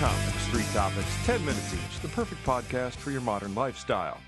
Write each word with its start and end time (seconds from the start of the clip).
street 0.00 0.66
topics, 0.72 1.14
10 1.26 1.44
minutes 1.44 1.74
each, 1.74 2.00
the 2.00 2.08
perfect 2.08 2.42
podcast 2.42 2.96
for 2.96 3.10
your 3.10 3.20
modern 3.20 3.54
lifestyle. 3.54 4.18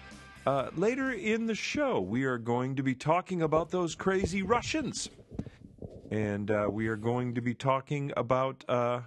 Uh, 0.44 0.68
later 0.76 1.12
in 1.12 1.46
the 1.46 1.54
show, 1.54 1.98
we 1.98 2.24
are 2.24 2.36
going 2.36 2.76
to 2.76 2.82
be 2.82 2.94
talking 2.94 3.40
about 3.40 3.70
those 3.70 3.94
crazy 3.94 4.42
Russians. 4.42 5.08
And 6.10 6.50
uh, 6.50 6.68
we 6.70 6.88
are 6.88 6.96
going 6.96 7.34
to 7.36 7.40
be 7.40 7.54
talking 7.54 8.12
about 8.18 8.66
uh, 8.68 9.00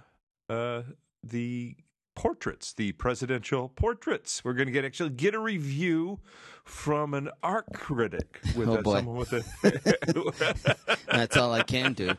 uh 0.48 0.82
the 1.22 1.76
portraits, 2.16 2.72
the 2.72 2.90
presidential 2.92 3.68
portraits. 3.68 4.42
We're 4.44 4.54
going 4.54 4.66
to 4.66 4.72
get 4.72 4.84
actually 4.84 5.10
get 5.10 5.34
a 5.34 5.38
review 5.38 6.18
from 6.64 7.14
an 7.14 7.30
art 7.44 7.66
critic 7.74 8.40
with 8.56 8.68
Oh, 8.68 8.78
a, 8.78 8.82
boy. 8.82 8.96
someone 8.96 9.16
with 9.16 9.32
a. 9.32 10.96
That's 11.12 11.36
all 11.36 11.52
I 11.52 11.62
can 11.62 11.92
do. 11.92 12.12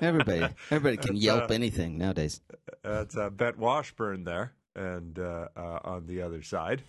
Everybody, 0.00 0.52
everybody 0.70 0.96
can 0.96 1.14
That's, 1.14 1.24
yelp 1.24 1.50
uh, 1.50 1.54
anything 1.54 1.98
nowadays. 1.98 2.40
That's 2.82 3.16
uh, 3.16 3.30
Ben 3.30 3.54
Washburn 3.58 4.24
there, 4.24 4.54
and 4.74 5.16
uh, 5.18 5.48
uh, 5.56 5.78
on 5.84 6.06
the 6.06 6.22
other 6.22 6.42
side. 6.42 6.82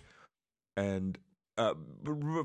And 0.76 1.16
uh, 1.56 1.74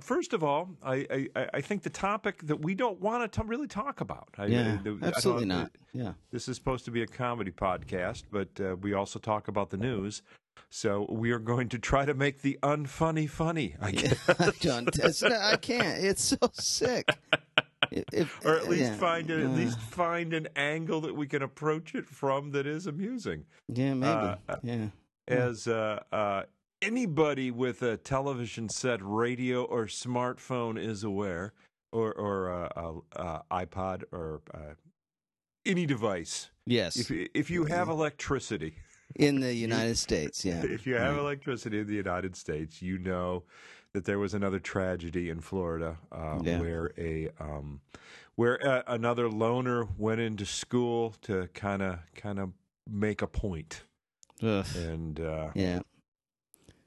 first 0.02 0.34
of 0.34 0.44
all, 0.44 0.70
I, 0.84 1.28
I, 1.36 1.48
I 1.56 1.62
think 1.62 1.84
the 1.84 1.90
topic 1.90 2.46
that 2.48 2.62
we 2.62 2.76
don't 2.76 3.00
want 3.00 3.32
to 3.32 3.44
really 3.44 3.68
talk 3.68 4.02
about. 4.02 4.30
I, 4.38 4.46
Yeah, 4.46 4.78
I- 4.86 5.06
absolutely 5.06 5.46
not. 5.46 5.72
Yeah, 5.94 6.14
This 6.32 6.48
is 6.48 6.56
supposed 6.56 6.86
to 6.86 6.92
be 6.92 7.02
a 7.02 7.08
comedy 7.08 7.52
podcast, 7.52 8.24
but 8.32 8.50
uh, 8.60 8.76
we 8.76 8.94
also 8.94 9.20
talk 9.20 9.48
about 9.48 9.70
the 9.72 9.78
news. 9.78 10.22
So 10.70 11.08
we 11.10 11.32
are 11.32 11.40
going 11.40 11.70
to 11.70 11.80
try 11.80 12.06
to 12.06 12.14
make 12.14 12.42
the 12.42 12.60
unfunny 12.62 13.28
funny. 13.28 13.76
I 13.82 13.92
guess. 13.92 14.20
John, 14.60 14.88
I 15.24 15.56
can't. 15.56 16.04
It's 16.04 16.24
so 16.24 16.38
sick. 16.54 17.10
Or 18.46 18.56
at 18.56 18.70
least 18.70 18.92
yeah, 18.92 18.96
find 18.96 19.32
at 19.32 19.46
uh, 19.46 19.50
least 19.50 19.80
find 19.80 20.34
an 20.34 20.48
angle 20.56 21.02
that 21.02 21.16
we 21.16 21.26
can 21.28 21.42
approach 21.42 21.96
it 21.96 22.08
from 22.08 22.52
that 22.52 22.68
is 22.68 22.86
amusing. 22.86 23.46
Yeah, 23.68 23.94
maybe. 23.96 24.12
uh, 24.12 24.36
yeah. 24.62 24.88
as 25.28 25.68
uh, 25.68 26.02
uh, 26.12 26.44
anybody 26.82 27.52
with 27.52 27.82
a 27.82 27.98
television 27.98 28.70
set, 28.70 29.00
radio, 29.02 29.64
or 29.64 29.86
smartphone 29.86 30.78
is 30.82 31.04
aware, 31.04 31.54
or 31.92 32.14
or 32.14 32.52
uh, 32.52 32.70
uh, 32.76 33.20
uh, 33.22 33.42
iPod 33.52 34.04
or 34.12 34.42
uh, 34.54 34.74
any 35.66 35.86
device. 35.86 36.50
Yes. 36.66 36.98
If 36.98 37.10
you- 37.10 37.30
if 37.34 37.50
you 37.50 37.66
have 37.66 37.90
electricity, 37.90 38.76
in 39.16 39.40
the 39.40 39.54
United 39.70 39.98
States. 39.98 40.46
Yeah. 40.46 40.64
if 40.64 40.86
you 40.86 40.96
have 40.96 41.16
Yeah. 41.16 41.22
electricity 41.22 41.80
in 41.80 41.88
the 41.88 41.96
United 41.96 42.36
States, 42.36 42.82
you 42.82 42.98
know 43.00 43.44
that 43.94 44.06
there 44.06 44.20
was 44.20 44.34
another 44.36 44.60
tragedy 44.60 45.30
in 45.30 45.40
Florida 45.42 45.98
uh, 46.12 46.40
Yeah. 46.44 46.60
where 46.60 46.92
a 46.98 47.30
um, 47.40 47.82
where 48.36 48.64
uh, 48.66 48.84
another 48.88 49.28
loner 49.30 49.86
went 49.98 50.22
into 50.22 50.46
school 50.46 51.16
to 51.24 51.48
kind 51.54 51.82
of 51.82 52.00
kind 52.16 52.40
of 52.40 52.52
make 52.88 53.22
a 53.24 53.28
point 53.28 53.84
Ugh. 54.44 54.66
and. 54.76 55.20
Uh, 55.20 55.52
Yeah. 55.56 55.80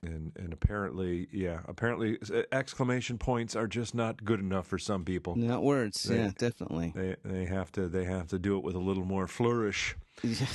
And 0.03 0.33
and 0.36 0.53
apparently 0.53 1.28
yeah 1.33 1.61
apparently 1.67 2.19
uh, 2.34 2.42
exclamation 2.53 3.19
points 3.19 3.55
are 3.55 3.67
just 3.67 3.95
not 3.95 4.25
good 4.25 4.41
enough 4.41 4.67
for 4.67 4.78
some 4.78 5.05
people 5.05 5.36
Not 5.36 5.62
words. 5.62 6.03
They- 6.05 6.17
Yeah, 6.17 6.31
definitely. 6.36 6.92
they 6.94 7.17
they 7.25 7.44
have 7.47 7.70
to 7.72 7.89
they 7.89 8.05
have 8.05 8.27
to 8.28 8.39
do 8.39 8.56
it 8.56 8.64
with 8.64 8.75
a 8.75 8.81
little 8.81 9.05
more 9.05 9.27
flourish 9.27 9.97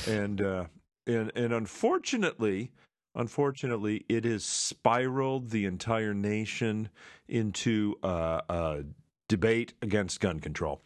and 0.07 0.41
uh 0.41 0.65
and 1.05 1.31
and 1.35 1.53
unfortunately 1.53 2.71
unfortunately 3.15 4.05
it 4.09 4.25
has 4.25 4.43
spiraled 4.43 5.49
the 5.49 5.65
entire 5.65 6.13
nation 6.13 6.89
into 7.27 7.95
uh 8.03 8.41
uh 8.49 8.81
debate 9.29 9.73
against 9.81 10.19
gun 10.21 10.39
control 10.39 10.81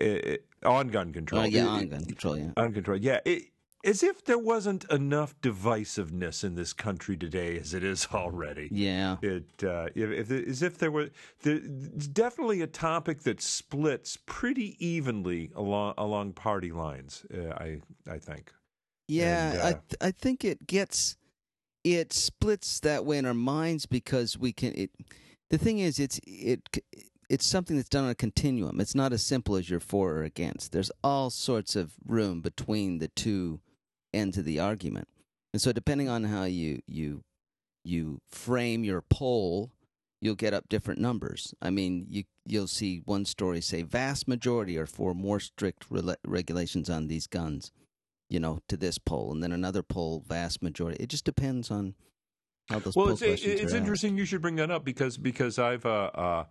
uh, 0.00 0.36
on 0.64 0.88
gun 0.88 1.12
control 1.12 1.42
Oh, 1.42 1.44
yeah, 1.44 1.66
on 1.66 1.88
gun 1.88 2.04
control. 2.04 2.38
Yeah. 2.38 2.50
on 2.56 2.72
control. 2.72 2.96
Yeah. 2.96 3.20
It, 3.24 3.44
as 3.84 4.02
if 4.02 4.24
there 4.24 4.38
wasn't 4.38 4.84
enough 4.90 5.38
divisiveness 5.40 6.42
in 6.42 6.54
this 6.54 6.72
country 6.72 7.16
today 7.16 7.58
as 7.58 7.74
it 7.74 7.84
is 7.84 8.08
already. 8.14 8.68
Yeah. 8.72 9.16
It 9.22 9.62
uh, 9.62 9.88
if, 9.94 10.30
if 10.30 10.48
as 10.48 10.62
if 10.62 10.78
there 10.78 10.90
were 10.90 11.10
there, 11.42 11.60
it's 11.62 12.08
definitely 12.08 12.62
a 12.62 12.66
topic 12.66 13.22
that 13.22 13.40
splits 13.40 14.18
pretty 14.26 14.76
evenly 14.84 15.50
along 15.54 15.94
along 15.98 16.32
party 16.32 16.72
lines. 16.72 17.24
Uh, 17.32 17.50
I 17.50 17.80
I 18.10 18.18
think. 18.18 18.52
Yeah, 19.06 19.52
And, 19.52 19.60
I 19.60 19.64
uh, 19.64 19.72
th- 19.72 19.82
I 20.00 20.10
think 20.12 20.44
it 20.44 20.66
gets 20.66 21.16
it 21.84 22.12
splits 22.12 22.80
that 22.80 23.04
way 23.04 23.18
in 23.18 23.26
our 23.26 23.34
minds 23.34 23.86
because 23.86 24.38
we 24.38 24.52
can. 24.52 24.72
It, 24.74 24.90
the 25.50 25.58
thing 25.58 25.78
is, 25.78 26.00
it's 26.00 26.18
it 26.26 26.62
it's 27.28 27.46
something 27.46 27.76
that's 27.76 27.88
done 27.88 28.04
on 28.04 28.10
a 28.10 28.14
continuum. 28.14 28.80
It's 28.80 28.94
not 28.94 29.12
as 29.12 29.22
simple 29.22 29.56
as 29.56 29.68
you're 29.68 29.80
for 29.80 30.12
or 30.12 30.22
against. 30.24 30.72
There's 30.72 30.90
all 31.02 31.30
sorts 31.30 31.76
of 31.76 31.92
room 32.06 32.40
between 32.40 32.98
the 32.98 33.08
two 33.08 33.60
ends 34.14 34.38
of 34.38 34.44
the 34.44 34.60
argument, 34.60 35.08
and 35.52 35.60
so 35.60 35.72
depending 35.72 36.08
on 36.08 36.24
how 36.24 36.44
you 36.44 36.80
you 36.86 37.22
you 37.84 38.20
frame 38.30 38.84
your 38.84 39.02
poll, 39.02 39.70
you'll 40.20 40.34
get 40.34 40.54
up 40.54 40.68
different 40.68 41.00
numbers. 41.00 41.54
I 41.60 41.70
mean, 41.70 42.06
you 42.08 42.24
you'll 42.46 42.68
see 42.68 43.02
one 43.04 43.24
story 43.24 43.60
say 43.60 43.82
vast 43.82 44.28
majority 44.28 44.78
are 44.78 44.86
for 44.86 45.14
more 45.14 45.40
strict 45.40 45.88
rela- 45.90 46.16
regulations 46.24 46.88
on 46.88 47.08
these 47.08 47.26
guns 47.26 47.72
you 48.28 48.40
know, 48.40 48.60
to 48.68 48.76
this 48.76 48.98
poll, 48.98 49.32
and 49.32 49.42
then 49.42 49.52
another 49.52 49.82
poll, 49.82 50.24
vast 50.26 50.62
majority. 50.62 51.02
It 51.02 51.08
just 51.08 51.24
depends 51.24 51.70
on 51.70 51.94
how 52.68 52.78
those 52.78 52.96
Well, 52.96 53.10
it's 53.10 53.22
questions 53.22 53.60
it's 53.60 53.72
interesting 53.72 54.16
you 54.16 54.24
should 54.24 54.42
bring 54.42 54.56
that 54.56 54.70
up 54.70 54.84
because 54.84 55.16
because 55.16 55.58
I've 55.58 55.84
uh, 55.86 56.10
uh 56.14 56.44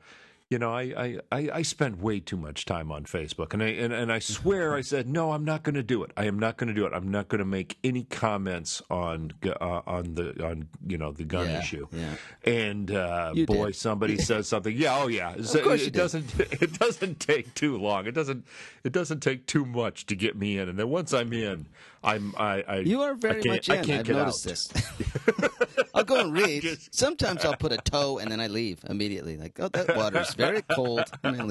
you 0.53 0.59
know, 0.59 0.71
I, 0.71 0.81
I, 0.95 1.17
I, 1.31 1.49
I 1.55 1.61
spend 1.63 1.99
way 1.99 2.19
too 2.19 2.37
much 2.37 2.65
time 2.65 2.91
on 2.91 3.05
Facebook, 3.05 3.53
and 3.55 3.63
I 3.63 3.69
and, 3.69 3.91
and 3.91 4.11
I 4.11 4.19
swear 4.19 4.75
I 4.75 4.81
said 4.81 5.07
no, 5.09 5.31
I'm 5.31 5.43
not 5.43 5.63
going 5.63 5.73
to 5.73 5.81
do 5.81 6.03
it. 6.03 6.11
I 6.15 6.25
am 6.25 6.37
not 6.37 6.57
going 6.57 6.67
to 6.67 6.75
do 6.75 6.85
it. 6.85 6.93
I'm 6.93 7.09
not 7.09 7.27
going 7.27 7.39
to 7.39 7.45
make 7.45 7.77
any 7.83 8.03
comments 8.03 8.83
on 8.91 9.33
uh, 9.43 9.81
on 9.87 10.13
the 10.13 10.45
on 10.45 10.67
you 10.85 10.99
know 10.99 11.11
the 11.11 11.23
gun 11.23 11.47
Yeah, 11.49 11.59
issue. 11.59 11.87
yeah. 11.91 12.15
And 12.43 12.91
uh, 12.91 13.33
boy, 13.47 13.67
did. 13.67 13.75
somebody 13.77 14.17
says 14.29 14.47
something. 14.47 14.77
Yeah, 14.77 14.95
oh 15.01 15.07
yeah. 15.07 15.33
Of 15.33 15.63
course 15.63 15.81
it 15.81 15.85
did. 15.85 15.93
doesn't 15.93 16.39
it 16.39 16.77
doesn't 16.77 17.19
take 17.19 17.55
too 17.55 17.75
long. 17.79 18.05
It 18.05 18.11
doesn't 18.13 18.45
it 18.83 18.91
doesn't 18.91 19.21
take 19.21 19.47
too 19.47 19.65
much 19.65 20.05
to 20.05 20.15
get 20.15 20.35
me 20.37 20.59
in, 20.59 20.69
and 20.69 20.77
then 20.77 20.89
once 20.89 21.13
I'm 21.13 21.33
in, 21.33 21.65
I'm 22.03 22.35
I, 22.37 22.63
I 22.67 22.77
You 22.81 23.01
are 23.01 23.15
very 23.15 23.41
can't- 23.41 23.55
much 23.55 23.69
I 23.71 23.77
can't 23.77 24.01
I've 24.01 24.05
get 24.05 24.15
noticed 24.17 24.45
out. 24.45 24.49
this. 24.51 25.49
I'll 25.95 26.03
go 26.03 26.19
and 26.19 26.33
read. 26.33 26.63
Just- 26.63 26.93
Sometimes 26.93 27.45
I'll 27.45 27.55
put 27.55 27.71
a 27.71 27.77
toe 27.77 28.17
and 28.17 28.31
then 28.31 28.39
I 28.39 28.47
leave 28.47 28.79
immediately. 28.89 29.37
Like, 29.37 29.59
oh, 29.59 29.69
that 29.69 29.95
water's 29.95 30.33
very 30.33 30.42
cold, 30.75 31.03
and 31.23 31.41
I 31.41 31.43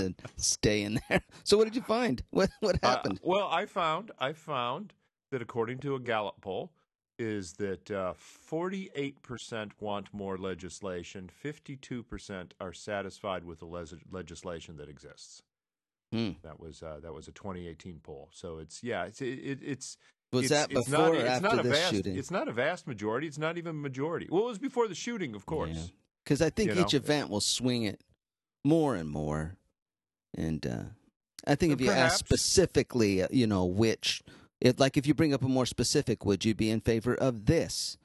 leave. 0.00 0.14
stay 0.36 0.82
in 0.82 1.00
there. 1.08 1.22
So, 1.44 1.56
what 1.56 1.64
did 1.64 1.76
you 1.76 1.82
find? 1.82 2.22
What 2.30 2.50
what 2.60 2.76
Uh, 2.82 2.88
happened? 2.88 3.20
well, 3.22 3.48
I 3.50 3.66
found 3.66 4.10
I 4.18 4.32
found 4.32 4.92
that 5.30 5.42
according 5.42 5.78
to 5.80 5.94
a 5.94 6.00
Gallup 6.00 6.40
poll, 6.40 6.72
is 7.18 7.52
that 7.54 7.90
uh, 7.90 8.12
forty-eight 8.16 9.22
percent 9.22 9.72
want 9.80 10.12
more 10.12 10.36
legislation, 10.38 11.28
fifty-two 11.32 12.02
percent 12.02 12.54
are 12.60 12.72
satisfied 12.72 13.44
with 13.44 13.58
the 13.60 13.66
les- 13.66 13.94
legislation 14.10 14.76
that 14.76 14.88
exists. 14.88 15.42
Hmm. 16.12 16.30
That 16.42 16.58
was 16.58 16.82
uh, 16.82 16.98
that 17.02 17.12
was 17.14 17.28
a 17.28 17.32
2018 17.32 18.00
poll. 18.02 18.30
So 18.32 18.58
it's 18.58 18.82
yeah, 18.82 19.04
it's 19.04 19.20
it, 19.22 19.38
it, 19.38 19.58
it's 19.62 19.96
Was 20.32 20.46
it's- 20.46 20.66
that 20.66 20.72
it's 20.76 20.88
before 20.88 21.04
not, 21.06 21.10
or 21.14 21.20
it's 21.20 21.30
after 21.30 21.42
not 21.48 21.60
a 21.60 21.62
this 21.68 21.78
vast, 21.78 21.94
shooting? 21.94 22.16
It's 22.16 22.30
not 22.32 22.48
a 22.48 22.52
vast 22.52 22.86
majority. 22.88 23.26
It's 23.28 23.38
not 23.38 23.58
even 23.58 23.70
a 23.70 23.74
majority. 23.74 24.26
Well, 24.28 24.42
it 24.42 24.46
was 24.46 24.58
before 24.58 24.88
the 24.88 24.94
shooting, 24.96 25.36
of 25.36 25.46
course. 25.46 25.92
Because 26.24 26.42
I 26.42 26.50
think 26.50 26.74
you 26.74 26.80
each 26.80 26.92
know? 26.92 26.98
event 26.98 27.30
will 27.30 27.40
swing 27.40 27.84
it 27.84 28.00
more 28.64 28.94
and 28.94 29.08
more. 29.08 29.56
And 30.36 30.66
uh, 30.66 30.82
I 31.46 31.54
think 31.54 31.72
if 31.72 31.80
you 31.80 31.88
Perhaps. 31.88 32.14
ask 32.14 32.18
specifically, 32.26 33.22
uh, 33.22 33.28
you 33.30 33.46
know, 33.46 33.64
which, 33.64 34.22
if, 34.60 34.78
like 34.78 34.96
if 34.96 35.06
you 35.06 35.14
bring 35.14 35.34
up 35.34 35.42
a 35.42 35.48
more 35.48 35.66
specific, 35.66 36.24
would 36.24 36.44
you 36.44 36.54
be 36.54 36.70
in 36.70 36.80
favor 36.80 37.14
of 37.14 37.46
this? 37.46 37.96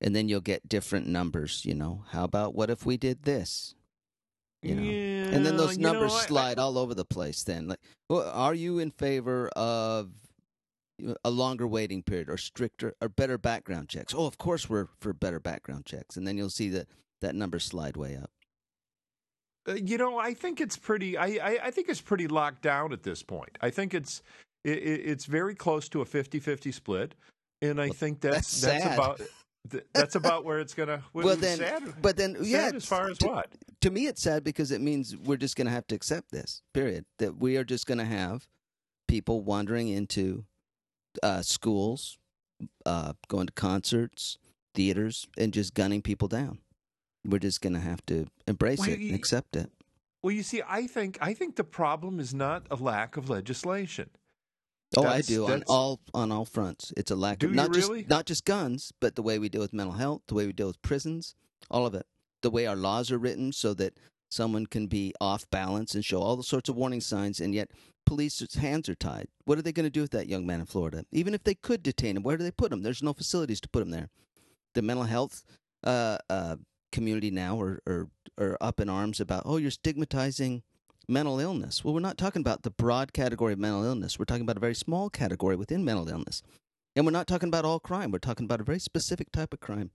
And 0.00 0.14
then 0.16 0.28
you'll 0.28 0.40
get 0.40 0.68
different 0.68 1.06
numbers, 1.06 1.64
you 1.64 1.74
know. 1.74 2.04
How 2.10 2.24
about 2.24 2.54
what 2.54 2.70
if 2.70 2.84
we 2.84 2.96
did 2.96 3.22
this? 3.22 3.74
You 4.62 4.76
know. 4.76 4.82
and 4.82 5.44
then 5.44 5.56
those 5.56 5.76
you 5.76 5.82
know, 5.82 5.92
numbers 5.92 6.12
I- 6.12 6.18
I- 6.18 6.26
slide 6.26 6.58
all 6.58 6.78
over 6.78 6.94
the 6.94 7.04
place 7.04 7.42
then. 7.42 7.66
Like, 7.68 7.80
well, 8.08 8.28
are 8.30 8.54
you 8.54 8.78
in 8.78 8.90
favor 8.92 9.48
of 9.56 10.10
a 11.24 11.30
longer 11.30 11.66
waiting 11.66 12.02
period 12.02 12.28
or 12.28 12.36
stricter 12.36 12.94
or 13.00 13.08
better 13.08 13.38
background 13.38 13.88
checks? 13.88 14.14
Oh, 14.16 14.26
of 14.26 14.38
course 14.38 14.68
we're 14.68 14.86
for 15.00 15.12
better 15.12 15.40
background 15.40 15.86
checks. 15.86 16.16
And 16.16 16.26
then 16.26 16.36
you'll 16.36 16.50
see 16.50 16.68
that 16.70 16.86
that 17.22 17.34
number 17.34 17.58
slide 17.58 17.96
way 17.96 18.16
up. 18.16 18.30
Uh, 19.68 19.74
you 19.74 19.96
know, 19.96 20.18
I 20.18 20.34
think 20.34 20.60
it's 20.60 20.76
pretty. 20.76 21.16
I, 21.16 21.26
I, 21.26 21.58
I 21.64 21.70
think 21.70 21.88
it's 21.88 22.00
pretty 22.00 22.28
locked 22.28 22.62
down 22.62 22.92
at 22.92 23.02
this 23.02 23.22
point. 23.22 23.58
I 23.60 23.70
think 23.70 23.94
it's 23.94 24.22
it, 24.64 24.78
it- 24.78 25.00
it's 25.06 25.24
very 25.24 25.54
close 25.54 25.88
to 25.90 26.02
a 26.02 26.04
50-50 26.04 26.74
split, 26.74 27.14
and 27.60 27.80
I 27.80 27.88
think 27.88 28.20
that's 28.20 28.60
that's 28.60 28.84
that's, 28.84 28.94
about 28.94 29.20
that's 29.94 30.14
about 30.16 30.44
where 30.44 30.58
it's 30.58 30.74
gonna. 30.74 31.02
Well, 31.12 31.36
then, 31.36 31.58
sad, 31.58 31.82
but 32.02 32.16
then, 32.16 32.34
sad 32.36 32.46
yeah. 32.46 32.70
as 32.74 32.84
far 32.84 33.08
as 33.08 33.18
to, 33.18 33.28
what? 33.28 33.52
To 33.82 33.90
me, 33.90 34.06
it's 34.06 34.22
sad 34.22 34.42
because 34.42 34.72
it 34.72 34.80
means 34.80 35.16
we're 35.16 35.36
just 35.36 35.56
going 35.56 35.66
to 35.66 35.72
have 35.72 35.86
to 35.88 35.94
accept 35.94 36.32
this. 36.32 36.62
Period. 36.74 37.04
That 37.18 37.38
we 37.38 37.56
are 37.56 37.64
just 37.64 37.86
going 37.86 37.98
to 37.98 38.04
have 38.04 38.46
people 39.06 39.42
wandering 39.42 39.88
into 39.88 40.44
uh, 41.22 41.42
schools, 41.42 42.18
uh, 42.86 43.12
going 43.28 43.46
to 43.46 43.52
concerts, 43.52 44.38
theaters, 44.74 45.28
and 45.36 45.52
just 45.52 45.74
gunning 45.74 46.02
people 46.02 46.28
down. 46.28 46.58
We're 47.24 47.38
just 47.38 47.60
going 47.60 47.74
to 47.74 47.80
have 47.80 48.04
to 48.06 48.26
embrace 48.46 48.78
Well, 48.80 48.90
it 48.90 48.94
and 48.94 49.02
you- 49.02 49.14
accept 49.14 49.56
it. 49.56 49.70
Well, 50.22 50.32
you 50.32 50.44
see, 50.44 50.62
I 50.68 50.86
think 50.86 51.18
I 51.20 51.34
think 51.34 51.56
the 51.56 51.64
problem 51.64 52.20
is 52.20 52.32
not 52.32 52.66
a 52.70 52.76
lack 52.76 53.16
of 53.16 53.28
legislation. 53.28 54.10
Oh, 54.96 55.04
I 55.04 55.20
do 55.22 55.46
on 55.48 55.64
all 55.66 56.00
on 56.14 56.30
all 56.30 56.44
fronts. 56.44 56.92
It's 56.96 57.10
a 57.10 57.16
lack 57.16 57.42
of 57.42 57.52
not 57.52 57.74
really? 57.74 58.00
just 58.00 58.10
not 58.10 58.26
just 58.26 58.44
guns, 58.44 58.92
but 59.00 59.16
the 59.16 59.22
way 59.22 59.38
we 59.38 59.48
deal 59.48 59.62
with 59.62 59.72
mental 59.72 59.94
health, 59.94 60.22
the 60.28 60.34
way 60.34 60.46
we 60.46 60.52
deal 60.52 60.68
with 60.68 60.80
prisons, 60.82 61.34
all 61.70 61.86
of 61.86 61.94
it. 61.94 62.06
The 62.42 62.50
way 62.50 62.66
our 62.66 62.76
laws 62.76 63.10
are 63.10 63.18
written, 63.18 63.52
so 63.52 63.74
that 63.74 63.98
someone 64.30 64.66
can 64.66 64.86
be 64.86 65.12
off 65.20 65.48
balance 65.50 65.94
and 65.94 66.04
show 66.04 66.20
all 66.20 66.36
the 66.36 66.42
sorts 66.42 66.68
of 66.68 66.76
warning 66.76 67.00
signs, 67.00 67.40
and 67.40 67.54
yet 67.54 67.70
police's 68.06 68.54
hands 68.54 68.88
are 68.88 68.94
tied. 68.94 69.28
What 69.44 69.58
are 69.58 69.62
they 69.62 69.72
going 69.72 69.86
to 69.86 69.90
do 69.90 70.02
with 70.02 70.10
that 70.12 70.28
young 70.28 70.46
man 70.46 70.60
in 70.60 70.66
Florida? 70.66 71.04
Even 71.10 71.34
if 71.34 71.42
they 71.42 71.54
could 71.54 71.82
detain 71.82 72.16
him, 72.16 72.22
where 72.22 72.36
do 72.36 72.44
they 72.44 72.50
put 72.50 72.72
him? 72.72 72.82
There's 72.82 73.02
no 73.02 73.12
facilities 73.12 73.60
to 73.62 73.68
put 73.68 73.82
him 73.82 73.90
there. 73.90 74.08
The 74.74 74.82
mental 74.82 75.04
health 75.04 75.44
uh, 75.84 76.18
uh, 76.28 76.56
community 76.92 77.30
now 77.30 77.60
are, 77.60 77.80
are 77.86 78.08
are 78.38 78.56
up 78.60 78.78
in 78.78 78.88
arms 78.88 79.20
about 79.20 79.42
oh 79.44 79.56
you're 79.56 79.70
stigmatizing 79.70 80.62
mental 81.08 81.40
illness. 81.40 81.84
Well, 81.84 81.94
we're 81.94 82.00
not 82.00 82.18
talking 82.18 82.40
about 82.40 82.62
the 82.62 82.70
broad 82.70 83.12
category 83.12 83.52
of 83.52 83.58
mental 83.58 83.84
illness. 83.84 84.18
We're 84.18 84.24
talking 84.24 84.42
about 84.42 84.56
a 84.56 84.60
very 84.60 84.74
small 84.74 85.10
category 85.10 85.56
within 85.56 85.84
mental 85.84 86.08
illness. 86.08 86.42
And 86.94 87.04
we're 87.04 87.12
not 87.12 87.26
talking 87.26 87.48
about 87.48 87.64
all 87.64 87.80
crime. 87.80 88.10
We're 88.10 88.18
talking 88.18 88.44
about 88.44 88.60
a 88.60 88.64
very 88.64 88.78
specific 88.78 89.32
type 89.32 89.52
of 89.52 89.60
crime. 89.60 89.90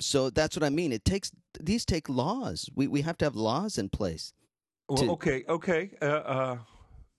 So 0.00 0.30
that's 0.30 0.56
what 0.56 0.64
I 0.64 0.70
mean. 0.70 0.92
It 0.92 1.04
takes 1.04 1.30
these 1.60 1.84
take 1.84 2.08
laws. 2.08 2.68
We 2.74 2.86
we 2.86 3.02
have 3.02 3.16
to 3.18 3.24
have 3.24 3.36
laws 3.36 3.78
in 3.78 3.88
place. 3.88 4.32
Well, 4.88 4.98
to- 4.98 5.10
okay, 5.12 5.44
okay. 5.48 5.90
Uh, 6.00 6.04
uh, 6.04 6.58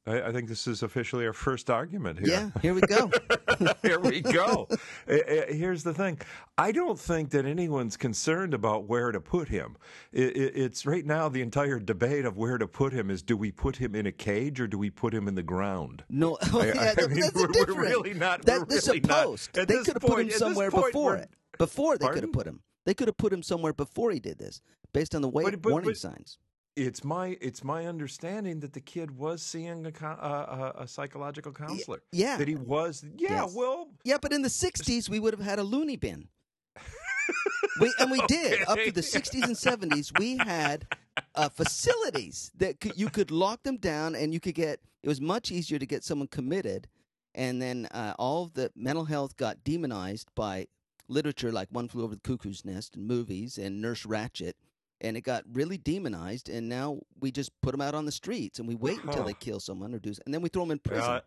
I, 0.07 0.21
I 0.29 0.31
think 0.31 0.47
this 0.47 0.65
is 0.67 0.81
officially 0.83 1.25
our 1.27 1.33
first 1.33 1.69
argument 1.69 2.19
here. 2.19 2.29
Yeah, 2.29 2.49
here 2.61 2.73
we 2.73 2.81
go. 2.81 3.11
Here 3.81 3.99
we 3.99 4.21
go. 4.21 4.67
Uh, 5.09 5.13
uh, 5.17 5.17
Here's 5.49 5.81
the 5.83 5.93
thing. 5.93 6.19
I 6.59 6.71
don't 6.71 6.99
think 6.99 7.31
that 7.31 7.45
anyone's 7.45 7.97
concerned 7.97 8.53
about 8.53 8.87
where 8.87 9.11
to 9.11 9.19
put 9.19 9.47
him. 9.47 9.77
It's 10.13 10.85
right 10.85 11.03
now 11.03 11.27
the 11.27 11.41
entire 11.41 11.79
debate 11.79 12.25
of 12.25 12.37
where 12.37 12.59
to 12.59 12.67
put 12.67 12.93
him 12.93 13.09
is 13.09 13.23
do 13.23 13.35
we 13.35 13.51
put 13.51 13.75
him 13.77 13.95
in 13.95 14.05
a 14.05 14.11
cage 14.11 14.59
or 14.61 14.67
do 14.67 14.77
we 14.77 14.91
put 14.91 15.11
him 15.13 15.27
in 15.27 15.33
the 15.33 15.41
ground? 15.43 16.03
No, 16.09 16.37
oh, 16.53 16.61
I- 16.61 16.65
yeah, 16.67 16.81
I 16.81 16.93
that- 16.93 17.09
mean, 17.09 17.19
that's 17.21 17.33
we're- 17.33 17.47
the 17.47 17.65
we're 17.75 17.81
really 17.81 18.13
not- 18.13 18.45
That, 18.45 18.69
this 18.69 18.87
really 18.87 18.99
not- 18.99 19.23
post. 19.23 19.57
at 19.57 19.67
They 19.67 19.77
could 19.79 19.87
have 19.93 20.01
put 20.03 20.19
him 20.19 20.29
somewhere 20.29 20.69
point, 20.69 20.85
before 20.93 21.15
it. 21.15 21.29
Before 21.57 21.97
they 21.97 22.07
could 22.09 22.23
have 22.23 22.33
put 22.33 22.45
him. 22.45 22.61
They 22.85 22.93
could 22.93 23.07
have 23.07 23.17
put 23.17 23.33
him 23.33 23.41
somewhere 23.41 23.73
before 23.73 24.11
he 24.11 24.19
did 24.19 24.37
this, 24.37 24.61
based 24.93 25.15
on 25.15 25.21
the 25.23 25.29
way 25.29 25.45
But- 25.45 25.61
but- 25.63 25.71
warning 25.71 25.89
but- 25.91 25.97
signs. 25.97 26.37
It's 26.77 27.03
my 27.03 27.35
it's 27.41 27.63
my 27.63 27.87
understanding 27.87 28.59
that 28.59 28.73
the 28.73 28.79
kid 28.79 29.17
was 29.17 29.41
seeing 29.41 29.85
a, 29.87 30.05
a, 30.05 30.73
a 30.83 30.87
psychological 30.87 31.51
counselor. 31.51 32.03
yeah. 32.11 32.37
That 32.37 32.47
he 32.47 32.53
was. 32.55 33.03
Yeah. 33.17 33.45
Yes. 33.45 33.55
Well. 33.55 33.87
Yeah, 34.03 34.17
but 34.21 34.31
in 34.31 34.43
the 34.43 34.47
'60s, 34.49 35.09
we 35.09 35.19
would 35.19 35.33
have 35.33 35.43
had 35.43 35.57
a 35.57 35.63
loony 35.63 35.97
bin. 35.97 36.27
we, 37.81 37.91
and 37.99 38.11
we 38.11 38.21
did 38.27 38.61
up 38.67 38.77
to 38.77 38.91
the 38.91 39.01
'60s 39.01 39.43
and 39.43 39.55
'70s. 39.55 40.17
We 40.19 40.37
had 40.37 40.85
uh, 41.33 41.49
facilities 41.49 42.51
that 42.57 42.79
could, 42.79 42.93
you 42.95 43.09
could 43.09 43.31
lock 43.31 43.63
them 43.63 43.77
down, 43.77 44.13
and 44.15 44.31
you 44.31 44.39
could 44.39 44.55
get. 44.55 44.79
It 45.01 45.07
was 45.07 45.19
much 45.19 45.51
easier 45.51 45.79
to 45.79 45.85
get 45.87 46.03
someone 46.03 46.27
committed, 46.27 46.87
and 47.33 47.59
then 47.59 47.87
uh, 47.87 48.13
all 48.19 48.43
of 48.43 48.53
the 48.53 48.71
mental 48.75 49.05
health 49.05 49.35
got 49.35 49.63
demonized 49.63 50.29
by 50.35 50.67
literature 51.07 51.51
like 51.51 51.69
One 51.71 51.87
Flew 51.87 52.03
Over 52.03 52.15
the 52.15 52.21
Cuckoo's 52.21 52.63
Nest 52.65 52.95
and 52.95 53.07
movies 53.07 53.57
and 53.57 53.81
Nurse 53.81 54.03
Ratched. 54.05 54.53
And 55.01 55.15
it 55.15 55.21
got 55.21 55.43
really 55.51 55.77
demonized, 55.77 56.49
and 56.49 56.67
now 56.67 56.99
we 57.19 57.31
just 57.31 57.51
put 57.61 57.71
them 57.71 57.81
out 57.81 57.93
on 57.93 58.05
the 58.05 58.11
streets, 58.11 58.57
and 58.59 58.67
we 58.67 58.75
wait 58.75 59.03
until 59.03 59.23
they 59.23 59.33
kill 59.39 59.59
someone 59.59 59.93
or 59.93 59.99
do, 59.99 60.09
something, 60.09 60.23
and 60.25 60.33
then 60.33 60.41
we 60.41 60.49
throw 60.49 60.63
them 60.63 60.71
in 60.71 60.79
prison. 60.79 61.21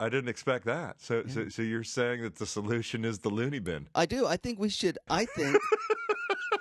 I 0.00 0.08
didn't 0.08 0.28
expect 0.30 0.64
that. 0.64 1.00
So, 1.00 1.22
so 1.28 1.40
Yeah. 1.42 1.48
so 1.50 1.62
you're 1.62 1.84
saying 1.84 2.22
that 2.22 2.36
the 2.36 2.46
solution 2.46 3.04
is 3.04 3.18
the 3.20 3.28
loony 3.28 3.58
bin? 3.60 3.88
I 3.94 4.06
do. 4.06 4.26
I 4.26 4.36
think 4.38 4.58
we 4.58 4.68
should. 4.70 4.98
I 5.08 5.26
think. 5.26 5.56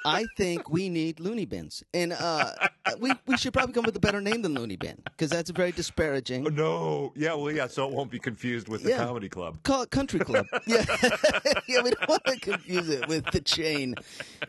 I 0.06 0.27
think 0.38 0.69
we 0.69 0.88
need 0.88 1.19
loony 1.19 1.45
bins, 1.45 1.83
and 1.94 2.13
uh, 2.13 2.51
we 3.00 3.12
we 3.27 3.36
should 3.36 3.51
probably 3.51 3.74
come 3.74 3.81
up 3.81 3.88
with 3.88 3.97
a 3.97 4.00
better 4.00 4.21
name 4.21 4.41
than 4.44 4.53
loony 4.53 4.77
bin 4.77 4.97
because 5.03 5.30
that's 5.30 5.50
very 5.51 5.74
disparaging. 5.74 6.47
Oh, 6.47 6.50
no. 6.50 7.13
Yeah. 7.18 7.33
Well, 7.33 7.51
yeah. 7.51 7.68
So 7.68 7.86
it 7.86 7.94
won't 7.94 8.09
be 8.09 8.18
confused 8.18 8.69
with 8.69 8.83
the 8.83 8.91
Yeah. 8.91 9.06
comedy 9.06 9.27
club. 9.27 9.62
Call 9.63 9.81
it 9.81 9.92
country 9.92 10.19
club. 10.21 10.45
Yeah, 10.68 10.85
yeah. 11.68 11.81
We 11.83 11.92
don't 11.92 12.07
want 12.09 12.24
to 12.27 12.39
confuse 12.39 12.88
it 12.89 13.07
with 13.09 13.25
the 13.31 13.42
chain. 13.42 13.95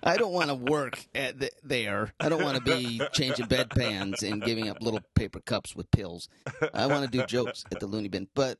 I 0.04 0.16
don't 0.16 0.32
want 0.32 0.48
to 0.50 0.54
work 0.54 1.04
at 1.16 1.40
the, 1.40 1.50
there. 1.64 2.12
I 2.20 2.28
don't 2.28 2.42
want 2.44 2.56
to 2.58 2.62
be 2.62 3.00
changing 3.12 3.46
bedpans 3.46 4.22
and 4.22 4.40
giving 4.42 4.68
up 4.68 4.80
little 4.80 5.00
paper 5.16 5.40
cups 5.40 5.74
with 5.74 5.90
pills. 5.90 6.28
I 6.72 6.86
want 6.86 7.10
to 7.10 7.18
do 7.18 7.26
jokes 7.26 7.64
at 7.72 7.80
the 7.80 7.86
loony 7.88 8.08
bin. 8.08 8.28
But 8.34 8.58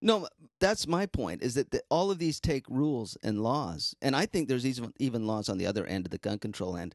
no, 0.00 0.28
that's 0.60 0.86
my 0.86 1.06
point. 1.06 1.42
Is 1.42 1.54
that 1.54 1.70
the, 1.70 1.82
all 1.90 2.10
of 2.10 2.18
these 2.18 2.40
take 2.40 2.68
rules 2.68 3.16
and 3.22 3.42
laws, 3.42 3.94
and 4.00 4.14
I 4.14 4.26
think 4.26 4.48
there's 4.48 4.66
even 4.66 4.92
even 4.98 5.26
laws 5.26 5.48
on 5.48 5.58
the 5.58 5.66
other 5.66 5.86
end 5.86 6.06
of 6.06 6.10
the 6.10 6.18
gun 6.18 6.38
control 6.38 6.76
end 6.76 6.94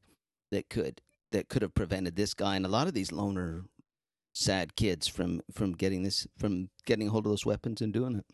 that 0.51 0.69
could 0.69 1.01
that 1.31 1.49
could 1.49 1.61
have 1.61 1.73
prevented 1.73 2.15
this 2.15 2.33
guy 2.33 2.55
and 2.55 2.65
a 2.65 2.69
lot 2.69 2.87
of 2.87 2.93
these 2.93 3.11
loner, 3.11 3.65
sad 4.33 4.75
kids 4.75 5.07
from 5.07 5.41
from 5.51 5.73
getting 5.73 6.03
this 6.03 6.27
from 6.37 6.69
getting 6.85 7.07
a 7.07 7.11
hold 7.11 7.25
of 7.25 7.31
those 7.31 7.45
weapons 7.45 7.81
and 7.81 7.93
doing 7.93 8.15
it. 8.15 8.25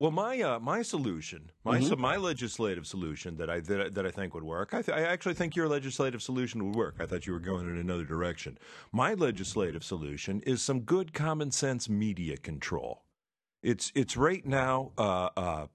Well, 0.00 0.10
my 0.10 0.40
uh, 0.42 0.58
my 0.58 0.82
solution, 0.82 1.52
my 1.64 1.78
Mhm. 1.78 1.88
so 1.88 1.96
my 1.96 2.16
legislative 2.16 2.84
solution 2.86 3.36
that 3.36 3.48
I 3.48 3.60
that, 3.60 3.94
that 3.94 4.04
I 4.04 4.10
think 4.10 4.34
would 4.34 4.42
work. 4.42 4.74
I, 4.74 4.82
th- 4.82 4.96
I 4.98 5.02
actually 5.02 5.34
think 5.34 5.54
your 5.54 5.68
legislative 5.68 6.20
solution 6.20 6.64
would 6.66 6.74
work. 6.74 6.96
I 6.98 7.06
thought 7.06 7.26
you 7.26 7.32
were 7.32 7.38
going 7.38 7.68
in 7.68 7.76
another 7.76 8.04
direction. 8.04 8.58
My 8.92 9.14
legislative 9.14 9.84
solution 9.84 10.40
is 10.40 10.60
some 10.62 10.80
good 10.80 11.12
common 11.14 11.52
sense 11.52 11.88
media 11.88 12.36
control. 12.36 13.02
It's 13.64 13.90
it's 13.94 14.16
right 14.16 14.44
now. 14.44 14.92
Uh, 14.98 15.30
uh, 15.36 15.66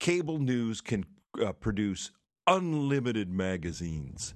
cable 0.00 0.38
news 0.38 0.80
can 0.80 1.04
uh, 1.44 1.52
produce 1.52 2.10
unlimited 2.46 3.28
magazines. 3.30 4.34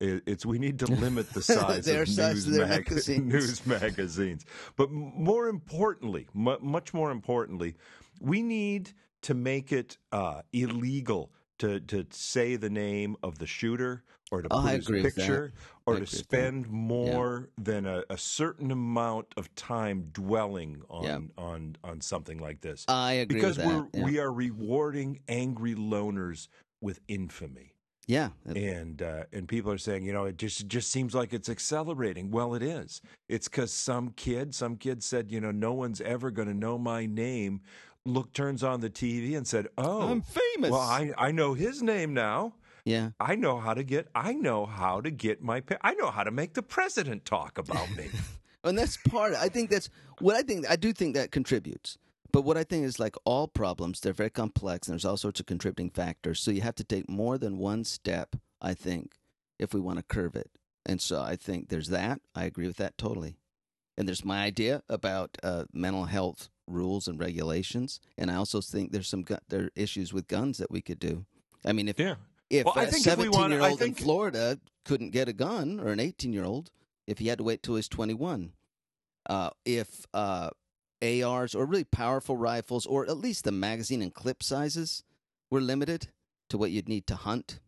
It, 0.00 0.22
it's 0.26 0.46
we 0.46 0.58
need 0.58 0.78
to 0.78 0.86
limit 0.86 1.30
the 1.34 1.42
size 1.42 1.86
of 1.86 2.08
size 2.08 2.18
news, 2.18 2.46
of 2.46 2.52
their 2.54 2.66
mag- 2.66 2.78
magazines. 2.88 3.32
news 3.32 3.66
magazines. 3.66 4.46
But 4.76 4.90
more 4.90 5.48
importantly, 5.48 6.26
mu 6.32 6.56
much 6.62 6.94
more 6.94 7.10
importantly, 7.10 7.76
we 8.18 8.40
need 8.40 8.92
to 9.22 9.34
make 9.34 9.70
it 9.70 9.98
uh, 10.10 10.40
illegal 10.54 11.30
to, 11.60 11.80
to 11.80 12.06
say 12.10 12.56
the 12.56 12.70
name 12.70 13.16
of 13.22 13.38
the 13.38 13.46
shooter 13.46 14.02
or 14.32 14.42
to 14.42 14.48
Oh, 14.50 14.60
put 14.62 14.68
I 14.68 14.76
his 14.76 14.86
picture 14.86 15.52
I 15.54 15.60
or 15.86 15.94
to 15.94 15.96
agree 15.96 16.00
with 16.02 16.10
that. 16.10 16.16
spend 16.16 16.68
more 16.68 17.48
than 17.58 17.86
a, 17.86 18.04
a 18.10 18.18
certain 18.18 18.70
amount 18.70 19.26
of 19.36 19.52
time 19.54 20.08
dwelling 20.12 20.82
on 20.90 21.04
Yeah. 21.04 21.18
on 21.38 21.76
on 21.82 22.00
something 22.00 22.38
like 22.38 22.60
this 22.60 22.84
I 22.88 23.12
agree 23.14 23.36
because 23.40 23.56
with 23.58 23.66
that. 23.66 23.74
we're 23.94 24.00
yeah. 24.00 24.04
we 24.04 24.18
are 24.18 24.32
rewarding 24.32 25.20
angry 25.28 25.74
loners 25.74 26.48
with 26.80 27.00
infamy 27.08 27.74
yeah. 28.06 28.30
and 28.46 29.02
uh, 29.02 29.24
and 29.32 29.46
people 29.48 29.70
are 29.70 29.78
saying 29.78 30.04
you 30.04 30.12
know 30.12 30.24
it 30.24 30.36
just 30.36 30.66
just 30.68 30.90
seems 30.90 31.14
like 31.14 31.32
it's 31.32 31.48
accelerating 31.48 32.30
well 32.30 32.54
it 32.54 32.62
is 32.62 33.00
it's 33.28 33.48
because 33.48 33.72
some 33.72 34.10
kid 34.16 34.54
some 34.54 34.76
kid 34.76 35.02
said 35.02 35.30
you 35.30 35.40
know 35.40 35.50
no 35.52 35.72
one's 35.72 36.00
ever 36.00 36.30
going 36.30 36.48
to 36.48 36.54
know 36.54 36.78
my 36.78 37.04
name 37.06 37.60
look 38.06 38.32
turns 38.32 38.62
on 38.62 38.80
the 38.80 38.90
tv 38.90 39.36
and 39.36 39.46
said 39.46 39.66
oh 39.76 40.08
I'm 40.08 40.22
famous. 40.22 40.70
well 40.70 40.80
i 40.80 41.12
i 41.18 41.30
know 41.30 41.54
his 41.54 41.82
name 41.82 42.14
now 42.14 42.54
yeah. 42.84 43.10
i 43.20 43.34
know 43.34 43.58
how 43.60 43.74
to 43.74 43.82
get 43.82 44.08
i 44.14 44.32
know 44.32 44.64
how 44.66 45.00
to 45.00 45.10
get 45.10 45.42
my 45.42 45.62
i 45.82 45.94
know 45.94 46.10
how 46.10 46.24
to 46.24 46.30
make 46.30 46.54
the 46.54 46.62
president 46.62 47.24
talk 47.24 47.58
about 47.58 47.90
me 47.96 48.08
And 48.64 48.78
that's 48.78 48.96
part. 48.96 49.34
I 49.34 49.48
think 49.48 49.70
that's 49.70 49.88
what 50.20 50.36
I 50.36 50.42
think. 50.42 50.68
I 50.68 50.76
do 50.76 50.92
think 50.92 51.14
that 51.14 51.30
contributes. 51.30 51.98
But 52.32 52.42
what 52.42 52.56
I 52.56 52.64
think 52.64 52.84
is 52.84 53.00
like 53.00 53.16
all 53.24 53.48
problems, 53.48 54.00
they're 54.00 54.12
very 54.12 54.30
complex, 54.30 54.86
and 54.86 54.94
there's 54.94 55.04
all 55.04 55.16
sorts 55.16 55.40
of 55.40 55.46
contributing 55.46 55.90
factors. 55.90 56.40
So 56.40 56.50
you 56.50 56.60
have 56.60 56.76
to 56.76 56.84
take 56.84 57.08
more 57.08 57.38
than 57.38 57.58
one 57.58 57.84
step. 57.84 58.36
I 58.60 58.74
think 58.74 59.14
if 59.58 59.74
we 59.74 59.80
want 59.80 59.98
to 59.98 60.04
curve 60.04 60.36
it, 60.36 60.50
and 60.86 61.00
so 61.00 61.20
I 61.22 61.36
think 61.36 61.68
there's 61.68 61.88
that. 61.88 62.20
I 62.34 62.44
agree 62.44 62.66
with 62.66 62.76
that 62.76 62.98
totally. 62.98 63.36
And 63.96 64.06
there's 64.06 64.24
my 64.24 64.44
idea 64.44 64.82
about 64.88 65.36
uh, 65.42 65.64
mental 65.72 66.04
health 66.04 66.48
rules 66.70 67.08
and 67.08 67.18
regulations, 67.20 68.00
and 68.16 68.30
I 68.30 68.36
also 68.36 68.60
think 68.60 68.92
there's 68.92 69.08
some 69.08 69.22
gu- 69.22 69.36
there 69.48 69.64
are 69.64 69.70
issues 69.76 70.12
with 70.12 70.28
guns 70.28 70.58
that 70.58 70.70
we 70.70 70.80
could 70.80 70.98
do. 70.98 71.24
I 71.64 71.72
mean, 71.72 71.88
if 71.88 71.98
yeah 71.98 72.14
if 72.48 72.64
Well, 72.64 72.74
a 72.78 72.86
think 72.86 73.06
if 73.06 73.16
we 73.18 73.24
17 73.26 73.30
wanna- 73.40 73.54
year 73.56 73.64
old 73.64 73.78
think- 73.78 73.98
in 73.98 74.04
Florida 74.04 74.60
couldn't 74.84 75.10
get 75.10 75.28
a 75.28 75.32
gun, 75.32 75.78
or 75.78 75.88
an 75.92 76.00
18 76.00 76.32
year 76.32 76.44
old, 76.44 76.70
if 77.06 77.18
he 77.18 77.28
had 77.28 77.38
to 77.38 77.44
wait 77.44 77.62
till 77.62 77.76
he's 77.76 77.88
21, 77.88 78.52
uh, 79.28 79.50
if 79.64 80.04
uh, 80.14 80.50
ARs 81.02 81.54
or 81.54 81.64
really 81.66 81.84
powerful 81.84 82.36
rifles, 82.36 82.86
or 82.86 83.04
at 83.06 83.16
least 83.18 83.44
the 83.44 83.52
magazine 83.52 84.02
and 84.02 84.12
clip 84.14 84.42
sizes 84.42 85.02
were 85.50 85.60
limited 85.60 86.08
to 86.48 86.58
what 86.58 86.70
you'd 86.72 86.88
need 86.88 87.06
to 87.06 87.14
hunt. 87.16 87.60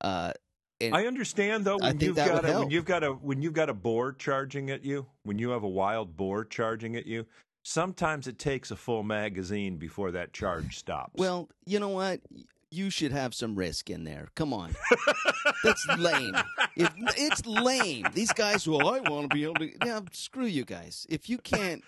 Uh, 0.00 0.32
and 0.80 0.94
I 0.94 1.06
understand 1.06 1.64
though 1.64 1.78
I 1.80 1.88
when 1.88 1.98
think 1.98 2.02
you've 2.02 2.16
that 2.16 2.28
got 2.28 2.44
a, 2.48 2.58
when 2.60 2.70
you've 2.70 2.84
got 2.84 3.02
a 3.02 3.10
when 3.12 3.42
you've 3.42 3.54
got 3.54 3.70
a 3.70 3.74
boar 3.74 4.12
charging 4.12 4.70
at 4.70 4.84
you, 4.84 5.06
when 5.24 5.38
you 5.38 5.50
have 5.50 5.62
a 5.64 5.68
wild 5.68 6.16
boar 6.16 6.44
charging 6.44 6.94
at 6.96 7.06
you, 7.06 7.26
sometimes 7.66 8.28
it 8.28 8.38
takes 8.38 8.70
a 8.70 8.76
full 8.76 9.02
magazine 9.02 9.76
before 9.76 10.12
that 10.12 10.32
charge 10.32 10.78
stops. 10.78 11.12
well, 11.16 11.48
you 11.64 11.80
know 11.80 11.88
what? 11.88 12.20
You 12.70 12.90
should 12.90 13.12
have 13.12 13.34
some 13.34 13.54
risk 13.54 13.90
in 13.90 14.04
there. 14.04 14.28
Come 14.34 14.52
on, 14.52 14.74
that's 15.64 15.86
lame. 15.98 16.34
If, 16.76 16.92
it's 17.16 17.46
lame. 17.46 18.06
These 18.12 18.32
guys, 18.32 18.68
well, 18.68 18.88
I 18.88 19.00
want 19.00 19.30
to 19.30 19.34
be 19.34 19.44
able 19.44 19.54
to. 19.54 19.72
Yeah, 19.84 20.00
screw 20.12 20.46
you 20.46 20.64
guys. 20.64 21.06
If 21.08 21.28
you 21.28 21.38
can't 21.38 21.82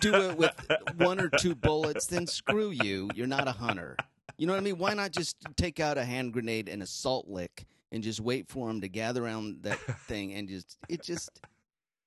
do 0.00 0.14
it 0.14 0.36
with 0.36 0.54
one 0.96 1.20
or 1.20 1.28
two 1.28 1.54
bullets, 1.54 2.06
then 2.06 2.26
screw 2.26 2.70
you. 2.70 3.10
You're 3.14 3.26
not 3.26 3.46
a 3.46 3.52
hunter. 3.52 3.96
You 4.38 4.46
know 4.46 4.54
what 4.54 4.60
I 4.60 4.62
mean? 4.62 4.78
Why 4.78 4.94
not 4.94 5.12
just 5.12 5.36
take 5.56 5.80
out 5.80 5.98
a 5.98 6.04
hand 6.04 6.32
grenade 6.32 6.68
and 6.68 6.82
a 6.82 6.86
salt 6.86 7.28
lick 7.28 7.66
and 7.92 8.02
just 8.02 8.20
wait 8.20 8.48
for 8.48 8.68
them 8.68 8.80
to 8.80 8.88
gather 8.88 9.24
around 9.24 9.62
that 9.62 9.78
thing 10.08 10.32
and 10.32 10.48
just 10.48 10.78
it 10.88 11.02
just 11.02 11.40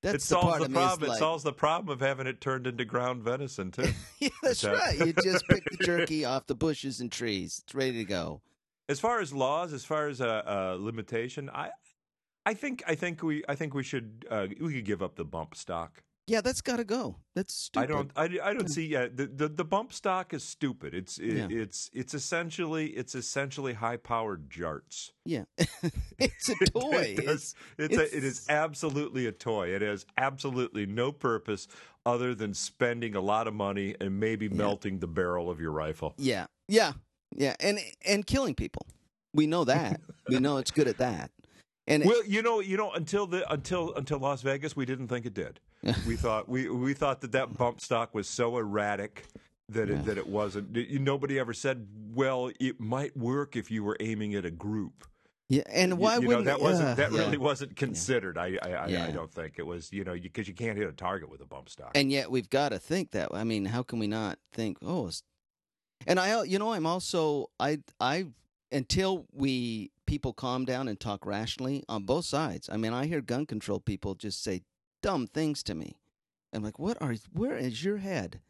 That's 0.04 0.14
it 0.16 0.28
the 0.28 0.40
solves 0.40 0.58
the 0.58 0.64
is 0.66 0.70
problem. 0.72 1.08
like- 1.08 1.16
It 1.16 1.18
solves 1.18 1.42
the 1.42 1.52
problem 1.52 1.92
of 1.92 2.00
having 2.00 2.26
it 2.26 2.40
turned 2.40 2.66
into 2.66 2.84
ground 2.84 3.22
venison 3.22 3.70
too. 3.72 3.92
yeah, 4.20 4.28
that's 4.42 4.60
that- 4.62 4.74
right. 4.76 4.98
You 4.98 5.12
just 5.22 5.46
pick 5.48 5.64
the 5.64 5.84
turkey 5.84 6.24
off 6.24 6.46
the 6.46 6.54
bushes 6.54 7.00
and 7.00 7.10
trees. 7.10 7.62
It's 7.64 7.74
ready 7.74 7.92
to 7.98 8.04
go. 8.04 8.40
as 8.88 9.00
far 9.00 9.20
as 9.20 9.32
laws, 9.32 9.72
as 9.72 9.84
far 9.84 10.08
as 10.08 10.20
a, 10.20 10.42
a 10.46 10.76
limitation, 10.78 11.50
I, 11.50 11.70
I 12.46 12.54
think, 12.54 12.82
I 12.86 12.94
think 12.94 13.22
we, 13.22 13.42
I 13.48 13.54
think 13.54 13.74
we 13.74 13.82
should, 13.82 14.26
uh, 14.30 14.46
we 14.60 14.74
could 14.74 14.84
give 14.84 15.02
up 15.02 15.16
the 15.16 15.24
bump 15.24 15.54
stock. 15.56 16.02
Yeah, 16.26 16.40
that's 16.40 16.62
got 16.62 16.76
to 16.76 16.84
go. 16.84 17.16
That's 17.34 17.52
stupid. 17.54 17.84
I 17.84 17.86
don't, 18.26 18.42
I, 18.44 18.50
I 18.50 18.54
don't 18.54 18.68
see. 18.68 18.86
Yeah, 18.86 19.08
the, 19.14 19.26
the 19.26 19.48
the 19.48 19.64
bump 19.64 19.92
stock 19.92 20.32
is 20.32 20.42
stupid. 20.42 20.94
It's 20.94 21.18
it, 21.18 21.34
Yeah. 21.34 21.48
it's 21.50 21.90
it's 21.92 22.14
essentially 22.14 22.86
it's 22.86 23.14
essentially 23.14 23.74
high 23.74 23.98
powered 23.98 24.48
jarts. 24.48 25.10
Yeah, 25.26 25.44
it's 26.18 26.48
a 26.48 26.54
toy. 26.72 27.14
It 27.18 27.26
does- 27.26 27.54
it's, 27.76 27.96
a, 27.96 28.16
it 28.16 28.24
is 28.24 28.46
absolutely 28.48 29.26
a 29.26 29.32
toy. 29.32 29.68
It 29.74 29.82
has 29.82 30.06
absolutely 30.16 30.86
no 30.86 31.12
purpose 31.12 31.68
other 32.06 32.34
than 32.34 32.54
spending 32.54 33.14
a 33.14 33.20
lot 33.20 33.46
of 33.46 33.52
money 33.54 33.94
and 34.00 34.18
maybe 34.18 34.48
melting 34.48 35.00
the 35.00 35.06
barrel 35.08 35.50
of 35.50 35.60
your 35.60 35.72
rifle. 35.72 36.14
Yeah, 36.16 36.46
yeah, 36.68 36.92
yeah, 37.36 37.54
and 37.60 37.78
and 38.06 38.26
killing 38.26 38.54
people. 38.54 38.86
We 39.34 39.46
know 39.46 39.64
that. 39.64 40.00
we 40.28 40.38
know 40.38 40.56
it's 40.56 40.70
good 40.70 40.88
at 40.88 40.96
that. 40.98 41.32
And 41.86 42.02
it- 42.02 42.06
Well, 42.08 42.24
you 42.26 42.40
know, 42.40 42.60
you 42.60 42.78
know, 42.78 42.92
until 42.92 43.26
the 43.26 43.50
until 43.52 43.92
until 43.94 44.20
Las 44.20 44.40
Vegas, 44.40 44.74
we 44.74 44.86
didn't 44.86 45.08
think 45.08 45.26
it 45.26 45.34
did. 45.34 45.60
we 46.06 46.16
thought 46.16 46.48
we 46.48 46.68
we 46.68 46.94
thought 46.94 47.20
that 47.20 47.32
that 47.32 47.56
bump 47.56 47.80
stock 47.80 48.14
was 48.14 48.28
so 48.28 48.56
erratic 48.58 49.24
that 49.68 49.90
it, 49.90 49.96
Yeah. 49.96 50.02
that 50.02 50.18
it 50.18 50.26
wasn't. 50.26 50.76
Nobody 51.00 51.38
ever 51.38 51.52
said, 51.52 51.86
"Well, 52.14 52.50
it 52.60 52.80
might 52.80 53.16
work 53.16 53.56
if 53.56 53.70
you 53.70 53.84
were 53.84 53.96
aiming 54.00 54.34
at 54.34 54.44
a 54.44 54.50
group." 54.50 55.06
yeah, 55.48 55.62
and 55.70 55.98
why 55.98 56.14
you, 56.16 56.22
you 56.22 56.22
know, 56.22 56.28
wouldn't 56.28 56.46
that 56.46 56.60
wasn't 56.60 56.88
uh, 56.90 56.94
that 56.94 57.12
yeah. 57.12 57.18
really 57.18 57.38
wasn't 57.38 57.76
considered. 57.76 58.38
I 58.38 58.58
I, 58.62 58.68
I, 58.70 58.86
Yeah. 58.88 59.04
I 59.04 59.10
don't 59.10 59.32
think 59.32 59.54
it 59.58 59.66
was. 59.66 59.92
You 59.92 60.04
know, 60.04 60.14
because 60.14 60.48
you, 60.48 60.54
can't 60.54 60.76
hit 60.78 60.88
a 60.88 60.92
target 60.92 61.30
with 61.30 61.40
a 61.40 61.46
bump 61.46 61.68
stock. 61.68 61.92
And 61.94 62.10
yet 62.10 62.30
we've 62.30 62.48
got 62.50 62.70
to 62.70 62.78
think 62.78 63.10
that. 63.12 63.28
I 63.32 63.44
mean, 63.44 63.66
how 63.66 63.82
can 63.82 63.98
we 63.98 64.06
not 64.06 64.38
think? 64.52 64.78
Oh, 64.82 65.10
and 66.06 66.20
I, 66.20 66.42
you 66.44 66.58
know, 66.58 66.72
I'm 66.72 66.86
also 66.86 67.50
I 67.60 67.80
I 68.00 68.26
until 68.72 69.26
we 69.32 69.90
people 70.06 70.32
calm 70.32 70.64
down 70.64 70.88
and 70.88 70.98
talk 70.98 71.24
rationally 71.24 71.84
on 71.88 72.04
both 72.04 72.24
sides. 72.24 72.68
I 72.70 72.76
mean, 72.76 72.92
I 72.92 73.06
hear 73.06 73.20
gun 73.20 73.46
control 73.46 73.80
people 73.80 74.14
just 74.14 74.42
say 74.42 74.62
dumb 75.04 75.26
things 75.26 75.62
to 75.64 75.74
me. 75.74 75.98
I'm 76.54 76.62
like, 76.62 76.78
what 76.78 76.96
are? 77.02 77.14
Where 77.32 77.56
is 77.56 77.84
your 77.84 77.98
head? 77.98 78.40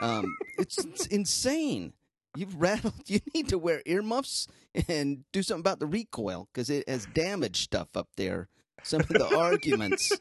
Um, 0.00 0.36
it's, 0.58 0.76
it's 0.78 1.06
insane. 1.06 1.92
You've 2.36 2.60
rattled. 2.60 2.94
You 3.06 3.20
need 3.34 3.48
to 3.50 3.58
wear 3.58 3.80
earmuffs 3.86 4.48
and 4.88 5.24
do 5.32 5.42
something 5.42 5.60
about 5.60 5.78
the 5.78 5.86
recoil 5.86 6.48
because 6.52 6.68
it 6.68 6.88
has 6.88 7.06
damaged 7.06 7.62
stuff 7.62 7.88
up 7.94 8.08
there. 8.16 8.48
Some 8.82 9.00
of 9.02 9.08
the 9.08 9.36
arguments 9.36 10.12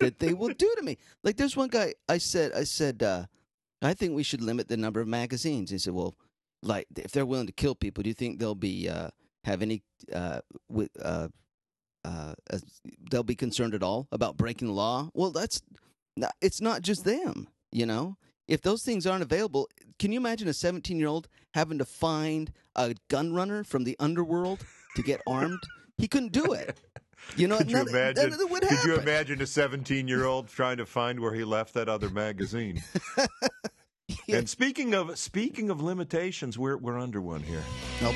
that 0.00 0.18
they 0.18 0.34
will 0.34 0.52
do 0.52 0.74
to 0.76 0.82
me. 0.82 0.98
Like 1.22 1.36
there's 1.36 1.56
one 1.56 1.68
guy 1.68 1.94
I 2.08 2.18
said 2.18 2.52
I 2.52 2.64
said 2.64 3.02
uh, 3.02 3.26
I 3.80 3.94
think 3.94 4.14
we 4.14 4.22
should 4.22 4.42
limit 4.42 4.68
the 4.68 4.76
number 4.76 5.00
of 5.00 5.08
magazines. 5.08 5.70
He 5.70 5.78
said, 5.78 5.94
well, 5.94 6.14
like 6.62 6.86
if 6.96 7.12
they're 7.12 7.26
willing 7.26 7.46
to 7.46 7.52
kill 7.52 7.74
people, 7.74 8.02
do 8.02 8.10
you 8.10 8.14
think 8.14 8.38
they'll 8.38 8.54
be 8.54 8.88
uh, 8.88 9.08
have 9.44 9.62
any 9.62 9.82
uh, 10.12 10.40
with 10.68 10.90
uh, 11.02 11.28
uh, 12.04 12.34
they'll 13.10 13.22
be 13.22 13.34
concerned 13.34 13.74
at 13.74 13.82
all 13.82 14.08
about 14.12 14.36
breaking 14.36 14.68
the 14.68 14.74
law? 14.74 15.10
Well, 15.14 15.30
that's 15.30 15.62
not, 16.16 16.34
it's 16.40 16.60
not 16.60 16.82
just 16.82 17.04
them, 17.04 17.48
you 17.70 17.86
know. 17.86 18.16
If 18.48 18.62
those 18.62 18.82
things 18.82 19.06
aren't 19.06 19.22
available, 19.22 19.68
can 19.98 20.12
you 20.12 20.18
imagine 20.18 20.48
a 20.48 20.52
17 20.52 20.98
year 20.98 21.08
old 21.08 21.28
having 21.54 21.78
to 21.78 21.84
find 21.84 22.52
a 22.74 22.94
gun 23.08 23.32
runner 23.32 23.64
from 23.64 23.84
the 23.84 23.96
underworld 23.98 24.64
to 24.96 25.02
get 25.02 25.20
armed? 25.26 25.62
He 25.96 26.08
couldn't 26.08 26.32
do 26.32 26.52
it. 26.52 26.78
You 27.36 27.46
know, 27.46 27.58
could 27.58 27.70
you 27.70 27.80
imagine? 27.80 28.32
of 28.32 28.40
it 28.40 28.50
would 28.50 28.62
Could 28.62 28.84
you 28.84 28.96
imagine 28.96 29.40
a 29.40 29.46
17 29.46 30.08
year 30.08 30.24
old 30.24 30.48
trying 30.48 30.78
to 30.78 30.86
find 30.86 31.20
where 31.20 31.32
he 31.32 31.44
left 31.44 31.74
that 31.74 31.88
other 31.88 32.10
magazine? 32.10 32.82
Yeah. 34.26 34.38
And 34.38 34.48
speaking 34.48 34.94
of 34.94 35.18
speaking 35.18 35.70
of 35.70 35.80
limitations, 35.80 36.58
we're 36.58 36.76
we're 36.76 36.98
under 36.98 37.20
one 37.20 37.42
here. 37.42 37.62
Nope. 38.00 38.14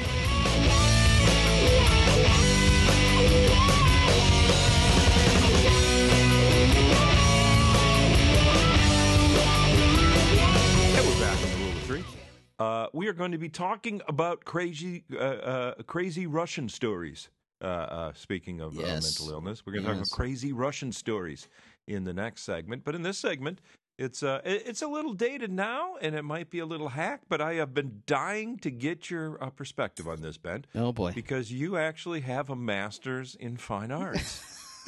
Uh, 12.59 12.87
we 12.95 13.07
are 13.07 13.13
going 13.13 13.33
to 13.33 13.39
be 13.39 13.51
talking 13.51 14.01
about 14.09 14.45
crazy, 14.45 15.05
uh, 15.13 15.17
uh, 15.17 15.75
crazy 15.87 16.27
Russian 16.27 16.69
stories. 16.69 17.29
Uh, 17.61 17.65
uh, 17.67 18.13
speaking 18.15 18.61
of 18.61 18.77
uh, 18.79 18.81
Yes. 18.83 19.03
mental 19.03 19.31
illness, 19.35 19.65
we're 19.65 19.73
going 19.75 19.85
to 19.85 19.89
talk 19.91 19.97
about 19.97 20.11
crazy 20.11 20.53
Russian 20.53 20.93
stories 20.93 21.49
in 21.87 22.05
the 22.05 22.13
next 22.15 22.43
segment. 22.43 22.85
But 22.85 22.95
in 22.95 23.03
this 23.03 23.19
segment, 23.19 23.61
it's 23.99 24.23
uh, 24.23 24.41
it's 24.45 24.83
a 24.83 24.89
little 24.89 25.15
dated 25.15 25.51
now, 25.51 25.97
and 26.01 26.15
it 26.15 26.23
might 26.23 26.51
be 26.51 26.59
a 26.59 26.67
little 26.67 26.89
hack. 26.89 27.23
But 27.29 27.41
I 27.41 27.55
have 27.55 27.73
been 27.73 28.03
dying 28.07 28.59
to 28.59 28.71
get 28.71 29.11
your 29.11 29.43
uh, 29.43 29.51
perspective 29.51 30.07
on 30.07 30.21
this, 30.21 30.37
Ben, 30.37 30.65
Oh 30.75 30.93
boy. 30.93 31.13
because 31.13 31.51
you 31.51 31.77
actually 31.77 32.21
have 32.21 32.51
a 32.51 32.57
master's 32.57 33.35
in 33.35 33.57
fine 33.57 33.91
arts. 33.91 34.43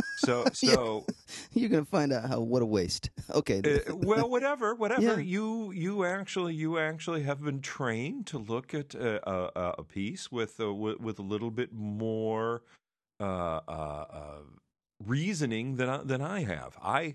so, 0.19 0.45
so 0.53 1.07
You're 1.55 1.71
gonna 1.71 1.85
find 1.87 2.13
out 2.13 2.29
how 2.29 2.41
what 2.41 2.61
a 2.61 2.67
waste. 2.67 3.09
Okay. 3.31 3.63
uh, 3.65 3.95
well, 3.95 4.29
whatever, 4.29 4.75
whatever. 4.75 5.03
Yeah. 5.03 5.17
You 5.19 5.71
you 5.73 6.05
actually 6.05 6.55
you 6.55 6.79
actually 6.79 7.23
have 7.23 7.43
been 7.43 7.61
trained 7.61 8.27
to 8.29 8.39
look 8.39 8.75
at 8.75 8.95
a, 8.95 9.27
a, 9.31 9.75
a 9.79 9.85
piece 9.85 10.31
with 10.31 10.61
a, 10.61 10.73
with, 10.73 11.01
with 11.01 11.19
a 11.19 11.23
little 11.23 11.51
bit 11.51 11.73
more 11.73 12.63
uh, 13.21 13.61
uh, 13.67 14.05
uh, 14.11 14.39
reasoning 15.05 15.77
than 15.77 15.89
I, 15.89 16.03
than 16.03 16.21
I 16.21 16.45
have. 16.45 16.77
I 16.83 17.15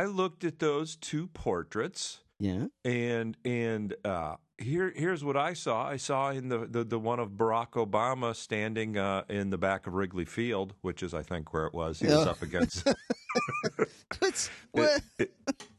I 0.00 0.04
looked 0.06 0.44
at 0.44 0.58
those 0.60 0.96
two 0.96 1.26
portraits 1.28 2.20
yeah. 2.38 2.66
and 2.86 3.36
and 3.44 3.94
uh, 4.04 4.36
here 4.56 4.92
here's 4.96 5.22
what 5.22 5.36
I 5.36 5.52
saw. 5.52 5.86
I 5.86 5.96
saw 5.98 6.30
in 6.30 6.48
the, 6.48 6.66
the, 6.66 6.84
the 6.84 6.98
one 6.98 7.20
of 7.20 7.32
Barack 7.32 7.72
Obama 7.72 8.34
standing 8.34 8.96
uh, 8.96 9.24
in 9.28 9.50
the 9.50 9.58
back 9.58 9.86
of 9.86 9.92
Wrigley 9.92 10.24
Field, 10.24 10.72
which 10.80 11.02
is 11.02 11.12
I 11.12 11.22
think 11.22 11.52
where 11.52 11.66
it 11.66 11.74
was. 11.74 12.00
He 12.00 12.06
was 12.06 12.26
Oh. 12.26 12.30
up 12.30 12.40
against. 12.42 12.86
It, 14.74 15.02
it, 15.18 15.32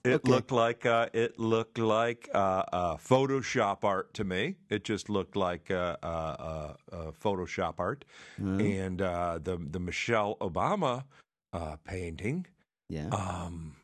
it 0.04 0.14
Okay. 0.16 0.30
looked 0.32 0.52
like 0.52 0.86
uh, 0.86 1.08
it 1.14 1.40
looked 1.40 1.78
like 1.78 2.30
uh, 2.34 2.64
uh, 2.72 2.98
Photoshop 2.98 3.84
art 3.84 4.14
to 4.16 4.24
me. 4.24 4.56
It 4.70 4.84
just 4.84 5.10
looked 5.10 5.36
like 5.36 5.72
uh, 5.72 5.96
uh, 6.04 6.06
uh, 6.08 6.74
uh, 6.96 7.12
Photoshop 7.24 7.76
art, 7.80 8.06
Mm, 8.40 8.60
and 8.88 9.02
uh, 9.02 9.40
the 9.42 9.58
the 9.58 9.80
Michelle 9.80 10.36
Obama 10.42 11.04
uh, 11.54 11.76
painting. 11.86 12.46
yeah. 12.90 13.10
Um, 13.10 13.76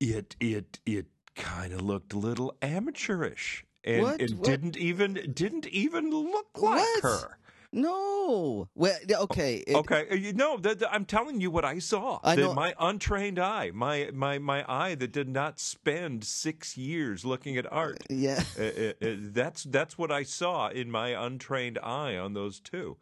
it 0.00 0.36
it 0.40 0.78
it 0.86 1.06
kind 1.34 1.72
of 1.72 1.82
looked 1.82 2.12
a 2.12 2.18
little 2.18 2.56
amateurish, 2.62 3.64
and 3.84 4.02
What? 4.02 4.20
it 4.20 4.32
What? 4.34 4.44
didn't 4.44 4.76
even 4.76 5.32
didn't 5.34 5.66
even 5.68 6.10
look 6.10 6.46
like 6.60 6.80
What? 6.80 7.02
her. 7.02 7.38
no. 7.72 8.68
Well, 8.76 8.96
okay. 9.10 9.56
it- 9.66 9.74
okay, 9.74 10.06
uh, 10.10 10.14
you 10.14 10.32
know, 10.32 10.56
th- 10.58 10.82
I'm 10.90 11.04
telling 11.04 11.40
you 11.40 11.50
what 11.50 11.64
I 11.64 11.80
saw. 11.80 12.20
I 12.22 12.36
know- 12.36 12.54
my 12.54 12.74
untrained 12.78 13.38
eye, 13.38 13.70
my 13.74 14.10
my 14.14 14.38
my 14.38 14.64
eye 14.68 14.94
that 14.94 15.10
did 15.12 15.28
not 15.28 15.58
spend 15.58 16.22
six 16.24 16.76
years 16.76 17.24
looking 17.24 17.56
at 17.56 17.70
art. 17.72 17.98
Yeah. 18.08 18.42
Uh, 18.58 18.62
uh, 18.62 18.92
uh, 19.02 19.16
that's 19.18 19.64
that's 19.64 19.98
what 19.98 20.12
I 20.12 20.22
saw 20.22 20.68
in 20.68 20.90
my 20.90 21.08
untrained 21.10 21.78
eye 21.82 22.16
on 22.16 22.34
those 22.34 22.60
two, 22.60 22.96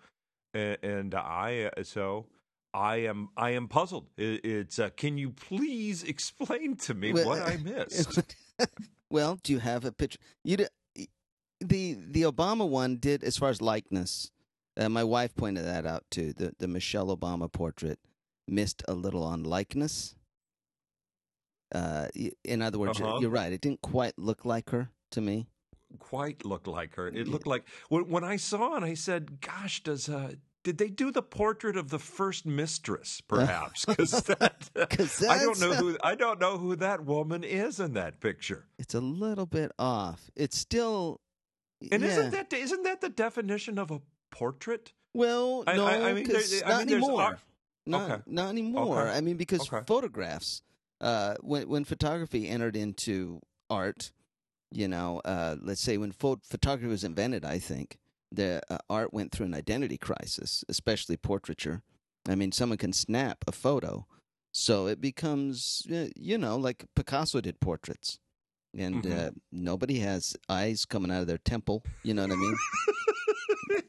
and, 0.54 0.78
and 0.82 1.14
I 1.14 1.70
uh, 1.76 1.82
so 1.84 2.26
I 2.74 2.96
am 2.96 3.28
I 3.36 3.50
am 3.50 3.68
puzzled. 3.68 4.06
It, 4.16 4.44
it's 4.44 4.78
uh, 4.78 4.90
can 4.96 5.18
you 5.18 5.30
please 5.30 6.02
explain 6.14 6.76
to 6.76 6.94
me 6.94 7.12
Well, 7.12 7.26
what 7.26 7.42
I 7.42 7.56
missed? 7.62 8.34
well, 9.10 9.38
do 9.42 9.52
you 9.52 9.58
have 9.58 9.84
a 9.84 9.92
picture? 9.92 10.18
You 10.44 10.56
d- 10.58 11.08
the 11.60 11.94
the 11.94 12.22
Obama 12.22 12.68
one 12.68 12.96
did 12.96 13.22
as 13.24 13.36
far 13.36 13.50
as 13.50 13.60
likeness. 13.60 14.30
Uh, 14.76 14.88
my 14.88 15.04
wife 15.04 15.34
pointed 15.34 15.64
that 15.66 15.84
out 15.86 16.04
too. 16.10 16.32
The 16.32 16.54
the 16.58 16.66
Michelle 16.68 17.14
Obama 17.14 17.50
portrait 17.52 17.98
missed 18.48 18.82
a 18.88 18.94
little 18.94 19.22
on 19.22 19.44
likeness. 19.44 20.14
Uh, 21.74 22.08
in 22.44 22.60
other 22.60 22.78
words, 22.78 22.98
you're- 22.98 23.10
Uh-huh. 23.10 23.20
you're 23.20 23.30
right. 23.30 23.52
It 23.52 23.60
didn't 23.62 23.80
quite 23.80 24.18
look 24.18 24.44
like 24.44 24.70
her 24.70 24.90
to 25.12 25.20
me. 25.22 25.46
Quite 25.98 26.44
looked 26.44 26.66
like 26.66 26.94
her. 26.96 27.08
It 27.08 27.28
looked 27.28 27.46
like 27.46 27.66
when, 27.88 28.08
when 28.08 28.24
I 28.24 28.36
saw 28.36 28.76
it, 28.76 28.82
I 28.82 28.94
said, 28.94 29.40
"Gosh, 29.40 29.82
does 29.82 30.08
uh." 30.08 30.34
Did 30.64 30.78
they 30.78 30.88
do 30.88 31.11
the 31.11 31.23
portrait 31.23 31.76
of 31.76 31.88
the 31.90 31.99
first 31.99 32.47
mistress, 32.47 33.21
perhaps? 33.28 33.85
Because 33.85 34.23
that, 34.23 34.71
I 35.28 35.38
don't 35.38 35.59
know 35.61 35.73
who 35.75 35.97
I 36.04 36.14
don't 36.14 36.40
know 36.40 36.57
who 36.59 36.76
that 36.76 37.04
woman 37.04 37.42
is 37.45 37.81
in 37.81 37.95
that 37.95 38.21
picture. 38.21 38.66
It's 38.78 38.95
a 38.95 39.00
little 39.00 39.47
bit 39.47 39.73
off. 39.78 40.31
It's 40.37 40.57
still. 40.59 41.21
And 41.90 42.02
yeah. 42.02 42.09
isn't 42.11 42.31
that 42.31 42.52
isn't 42.52 42.85
that 42.85 43.00
the 43.00 43.09
definition 43.09 43.78
of 43.78 43.90
a 43.90 44.00
portrait? 44.31 44.92
Well, 45.14 45.64
I- 45.66 45.76
no, 45.76 45.87
I- 45.87 46.11
I 46.11 46.12
mean, 46.12 46.28
there- 46.28 46.40
not 46.66 46.87
mean, 46.87 46.97
anymore. 46.97 47.38
Not, 47.85 48.11
Okay. 48.11 48.23
not 48.26 48.49
anymore. 48.50 49.02
Okay. 49.09 49.16
I 49.16 49.21
mean, 49.21 49.37
because 49.37 49.62
Okay. 49.73 49.85
photographs, 49.87 50.62
uh, 51.00 51.35
when 51.40 51.69
when 51.69 51.85
photography 51.85 52.49
entered 52.49 52.76
into 52.76 53.40
art, 53.69 54.12
you 54.71 54.87
know, 54.87 55.21
uh, 55.25 55.57
let's 55.61 55.81
say 55.83 55.99
when 55.99 56.12
pho- 56.12 56.40
photography 56.45 56.87
was 56.88 57.02
invented, 57.02 57.45
I 57.45 57.59
think 57.59 57.99
the 58.34 58.62
uh, 58.70 58.78
art 58.88 59.12
went 59.12 59.32
through 59.32 59.46
an 59.46 59.54
identity 59.54 59.98
crisis, 59.98 60.64
especially 60.68 61.16
portraiture. 61.16 61.82
I 62.28 62.34
mean, 62.34 62.52
someone 62.52 62.78
can 62.78 62.92
snap 62.92 63.44
a 63.46 63.52
photo, 63.52 64.06
So 64.54 64.86
it 64.86 65.00
becomes, 65.00 65.86
uh, 65.92 66.08
you 66.16 66.38
know, 66.38 66.56
like 66.56 66.84
Picasso 66.94 67.40
did 67.40 67.58
portraits, 67.60 68.18
and 68.76 69.04
Mhm. 69.04 69.12
uh, 69.12 69.30
nobody 69.50 69.98
has 70.00 70.36
eyes 70.48 70.84
coming 70.86 71.10
out 71.10 71.22
of 71.22 71.26
their 71.26 71.38
temple. 71.38 71.82
You 72.04 72.14
know 72.14 72.22
what 72.22 72.32
I 72.32 72.36
mean? 72.36 72.56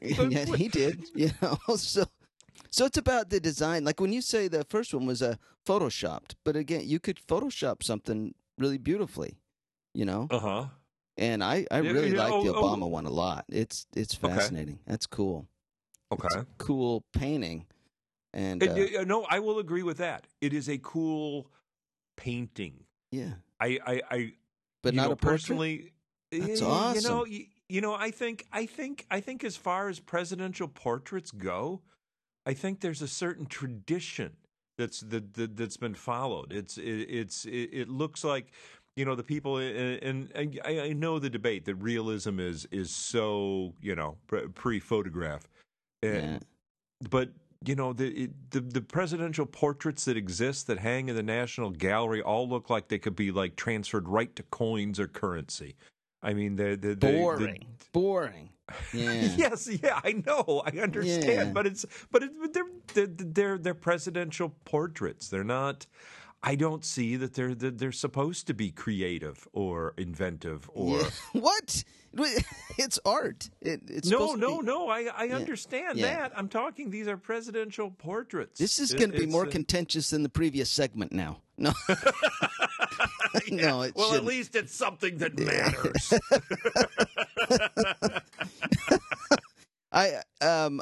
and 0.18 0.32
yet 0.32 0.48
he 0.48 0.68
did. 0.68 1.10
You 1.14 1.30
know, 1.42 1.58
so 1.76 2.04
so 2.70 2.86
it's 2.86 2.98
about 2.98 3.30
the 3.30 3.40
design. 3.40 3.84
Like 3.84 4.00
when 4.00 4.12
you 4.12 4.22
say 4.22 4.48
the 4.48 4.64
first 4.64 4.94
one 4.94 5.06
was 5.06 5.22
uh, 5.22 5.36
photoshopped, 5.66 6.34
but 6.44 6.56
again, 6.56 6.82
you 6.86 6.98
could 7.00 7.18
Photoshop 7.26 7.82
something 7.82 8.34
really 8.58 8.78
beautifully. 8.78 9.36
You 9.94 10.04
know, 10.06 10.30
Uh 10.30 10.38
huh. 10.40 10.66
And 11.16 11.42
I 11.42 11.66
I 11.70 11.78
really 11.78 12.10
yeah, 12.12 12.22
like 12.22 12.32
oh, 12.32 12.42
the 12.44 12.54
oh. 12.54 12.62
Obama 12.62 12.88
one 12.88 13.06
a 13.06 13.10
lot. 13.10 13.44
It's 13.48 13.86
it's 13.96 14.14
Okay. 14.22 14.34
fascinating. 14.34 14.78
That's 14.86 15.06
cool. 15.06 15.46
Okay. 16.12 16.42
Cool 16.58 17.04
painting. 17.12 17.66
And 18.32 18.62
And, 18.62 18.96
uh, 18.96 19.04
no, 19.04 19.24
I 19.30 19.38
will 19.38 19.58
agree 19.58 19.82
with 19.82 19.98
that. 19.98 20.26
It 20.40 20.52
is 20.52 20.68
a 20.68 20.78
cool 20.78 21.50
painting. 22.16 22.84
yeah, 23.10 23.34
I, 23.60 23.78
I, 23.86 24.02
I 24.10 24.32
but 24.82 24.94
not 24.94 25.06
know, 25.06 25.12
a 25.12 25.16
portrait. 25.16 25.40
personally. 25.40 25.92
That's 26.32 26.60
eh, 26.60 26.64
You 26.64 26.66
awesome. 26.66 27.02
know, 27.10 27.24
you, 27.24 27.46
you 27.68 27.80
know, 27.80 27.94
I 27.94 28.10
think, 28.10 28.44
I 28.52 28.66
think, 28.66 29.06
I 29.10 29.20
think, 29.20 29.44
as 29.44 29.56
far 29.56 29.88
as 29.88 30.00
presidential 30.00 30.68
portraits 30.68 31.30
go, 31.30 31.82
I 32.46 32.54
think 32.54 32.80
there's 32.80 33.02
a 33.02 33.08
certain 33.08 33.46
tradition 33.46 34.36
that's 34.76 35.00
that, 35.00 35.34
that 35.34 35.56
that's 35.56 35.76
been 35.76 35.94
followed. 35.94 36.52
It's 36.52 36.76
it, 36.76 36.82
it's 37.08 37.44
it, 37.44 37.70
it 37.72 37.88
looks 37.88 38.24
like 38.24 38.52
you 38.96 39.04
know 39.04 39.14
the 39.14 39.22
people 39.24 39.58
and, 39.58 40.02
and 40.36 40.60
I, 40.64 40.80
I 40.80 40.92
know 40.92 41.18
the 41.18 41.30
debate 41.30 41.64
that 41.64 41.74
realism 41.76 42.38
is 42.38 42.66
is 42.70 42.90
so 42.90 43.74
you 43.80 43.94
know 43.94 44.16
pre 44.54 44.78
photograph, 44.80 45.48
eh, 46.02 46.12
Yeah. 46.20 46.38
but 47.10 47.30
you 47.64 47.74
know 47.74 47.92
the, 47.92 48.24
it, 48.24 48.50
the 48.50 48.60
the 48.60 48.80
presidential 48.80 49.46
portraits 49.46 50.04
that 50.04 50.16
exist 50.16 50.66
that 50.68 50.78
hang 50.78 51.08
in 51.08 51.16
the 51.16 51.22
National 51.22 51.70
Gallery 51.70 52.22
all 52.22 52.48
look 52.48 52.70
like 52.70 52.88
they 52.88 52.98
could 52.98 53.16
be 53.16 53.30
like 53.32 53.56
transferred 53.56 54.08
right 54.08 54.34
to 54.36 54.42
coins 54.44 55.00
or 55.00 55.08
currency. 55.08 55.74
I 56.22 56.32
mean, 56.34 56.56
the 56.56 56.76
the 56.76 56.94
boring, 56.96 57.66
boring. 57.92 58.50
Yeah. 58.94 59.28
Yes, 59.36 59.68
yeah, 59.82 60.00
I 60.02 60.12
know, 60.26 60.62
I 60.64 60.78
understand, 60.78 61.26
Yeah. 61.48 61.52
but 61.52 61.66
it's 61.66 61.84
but 62.10 62.22
it, 62.22 62.30
but 62.40 62.52
they're, 62.54 62.64
they're 62.94 63.06
they're 63.06 63.58
they're 63.58 63.74
presidential 63.74 64.54
portraits. 64.64 65.28
They're 65.28 65.44
not. 65.44 65.86
I 66.46 66.56
don't 66.56 66.84
see 66.84 67.16
that 67.16 67.32
they're 67.32 67.54
that 67.54 67.78
they're 67.78 67.90
supposed 67.90 68.46
to 68.48 68.54
be 68.54 68.70
creative 68.70 69.48
or 69.54 69.94
inventive 69.96 70.68
or. 70.74 71.00
Yeah. 71.00 71.08
what? 71.40 71.84
It's 72.78 72.98
art. 73.04 73.50
It, 73.60 73.80
it's 73.88 74.08
No, 74.08 74.34
no, 74.34 74.60
be- 74.60 74.66
no. 74.66 74.88
I, 74.88 75.08
I 75.16 75.28
understand 75.30 75.98
Yeah. 75.98 76.14
that. 76.14 76.32
I'm 76.38 76.48
talking. 76.48 76.90
These 76.90 77.08
are 77.08 77.16
presidential 77.16 77.90
portraits. 77.90 78.58
This 78.58 78.78
is 78.78 78.92
going 78.92 79.10
to 79.12 79.18
be 79.18 79.26
more 79.26 79.46
uh, 79.46 79.50
contentious 79.50 80.10
than 80.10 80.22
the 80.22 80.28
previous 80.28 80.70
segment. 80.70 81.12
Now, 81.12 81.40
no, 81.58 81.72
no, 83.50 83.82
it 83.82 83.94
well, 83.96 84.06
at 84.06 84.10
shouldn't. 84.10 84.24
least 84.26 84.54
it's 84.56 84.74
something 84.74 85.18
that 85.18 85.38
matters. 85.38 86.12
I 89.92 90.20
um, 90.40 90.80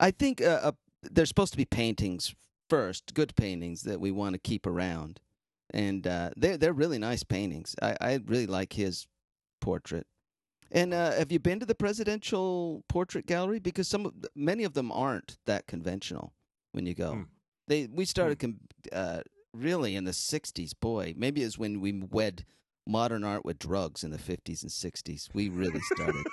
I 0.00 0.10
think 0.10 0.40
uh, 0.42 0.60
uh, 0.62 0.72
there's 1.02 1.28
supposed 1.28 1.52
to 1.52 1.56
be 1.56 1.64
paintings 1.64 2.34
first, 2.68 3.14
good 3.14 3.34
paintings 3.36 3.82
that 3.82 4.00
we 4.00 4.10
want 4.10 4.34
to 4.34 4.38
keep 4.38 4.66
around, 4.66 5.20
and 5.72 6.06
uh, 6.06 6.30
they're 6.36 6.56
they're 6.56 6.72
really 6.72 6.98
nice 6.98 7.22
paintings. 7.22 7.74
I 7.82 7.96
I 8.00 8.20
really 8.26 8.46
like 8.46 8.72
his 8.74 9.06
portrait. 9.60 10.06
And 10.70 10.92
uh, 10.92 11.12
have 11.12 11.30
you 11.30 11.38
been 11.38 11.60
to 11.60 11.66
the 11.66 11.74
presidential 11.74 12.82
portrait 12.88 13.26
gallery? 13.26 13.60
Because 13.60 13.86
some, 13.86 14.06
of, 14.06 14.14
many 14.34 14.64
of 14.64 14.72
them 14.72 14.90
aren't 14.90 15.36
that 15.46 15.68
conventional. 15.68 16.32
When 16.72 16.84
you 16.86 16.94
go, 16.94 17.12
Hmm. 17.12 17.22
they 17.68 17.86
we 17.86 18.04
started 18.04 18.38
com- 18.40 18.58
uh, 18.92 19.20
really 19.52 19.94
in 19.94 20.04
the 20.04 20.10
'60s. 20.10 20.72
Boy, 20.80 21.14
maybe 21.16 21.42
it's 21.42 21.56
when 21.58 21.80
we 21.80 21.92
wed 21.92 22.44
modern 22.86 23.22
art 23.24 23.44
with 23.44 23.58
drugs 23.58 24.02
in 24.02 24.10
the 24.10 24.18
'50s 24.18 24.62
and 24.62 24.70
'60s. 24.72 25.28
We 25.32 25.48
really 25.48 25.80
started 25.80 26.26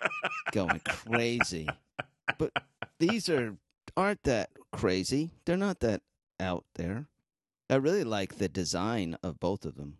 going 0.52 0.80
crazy. 0.84 1.68
But 2.38 2.52
these 3.00 3.28
are 3.28 3.56
aren't 3.96 4.22
that 4.24 4.50
crazy. 4.72 5.30
They're 5.44 5.56
not 5.56 5.80
that 5.80 6.02
out 6.40 6.64
there. 6.74 7.06
I 7.70 7.76
really 7.76 8.04
like 8.04 8.36
the 8.36 8.48
design 8.48 9.16
of 9.22 9.40
both 9.40 9.64
of 9.64 9.76
them. 9.76 9.98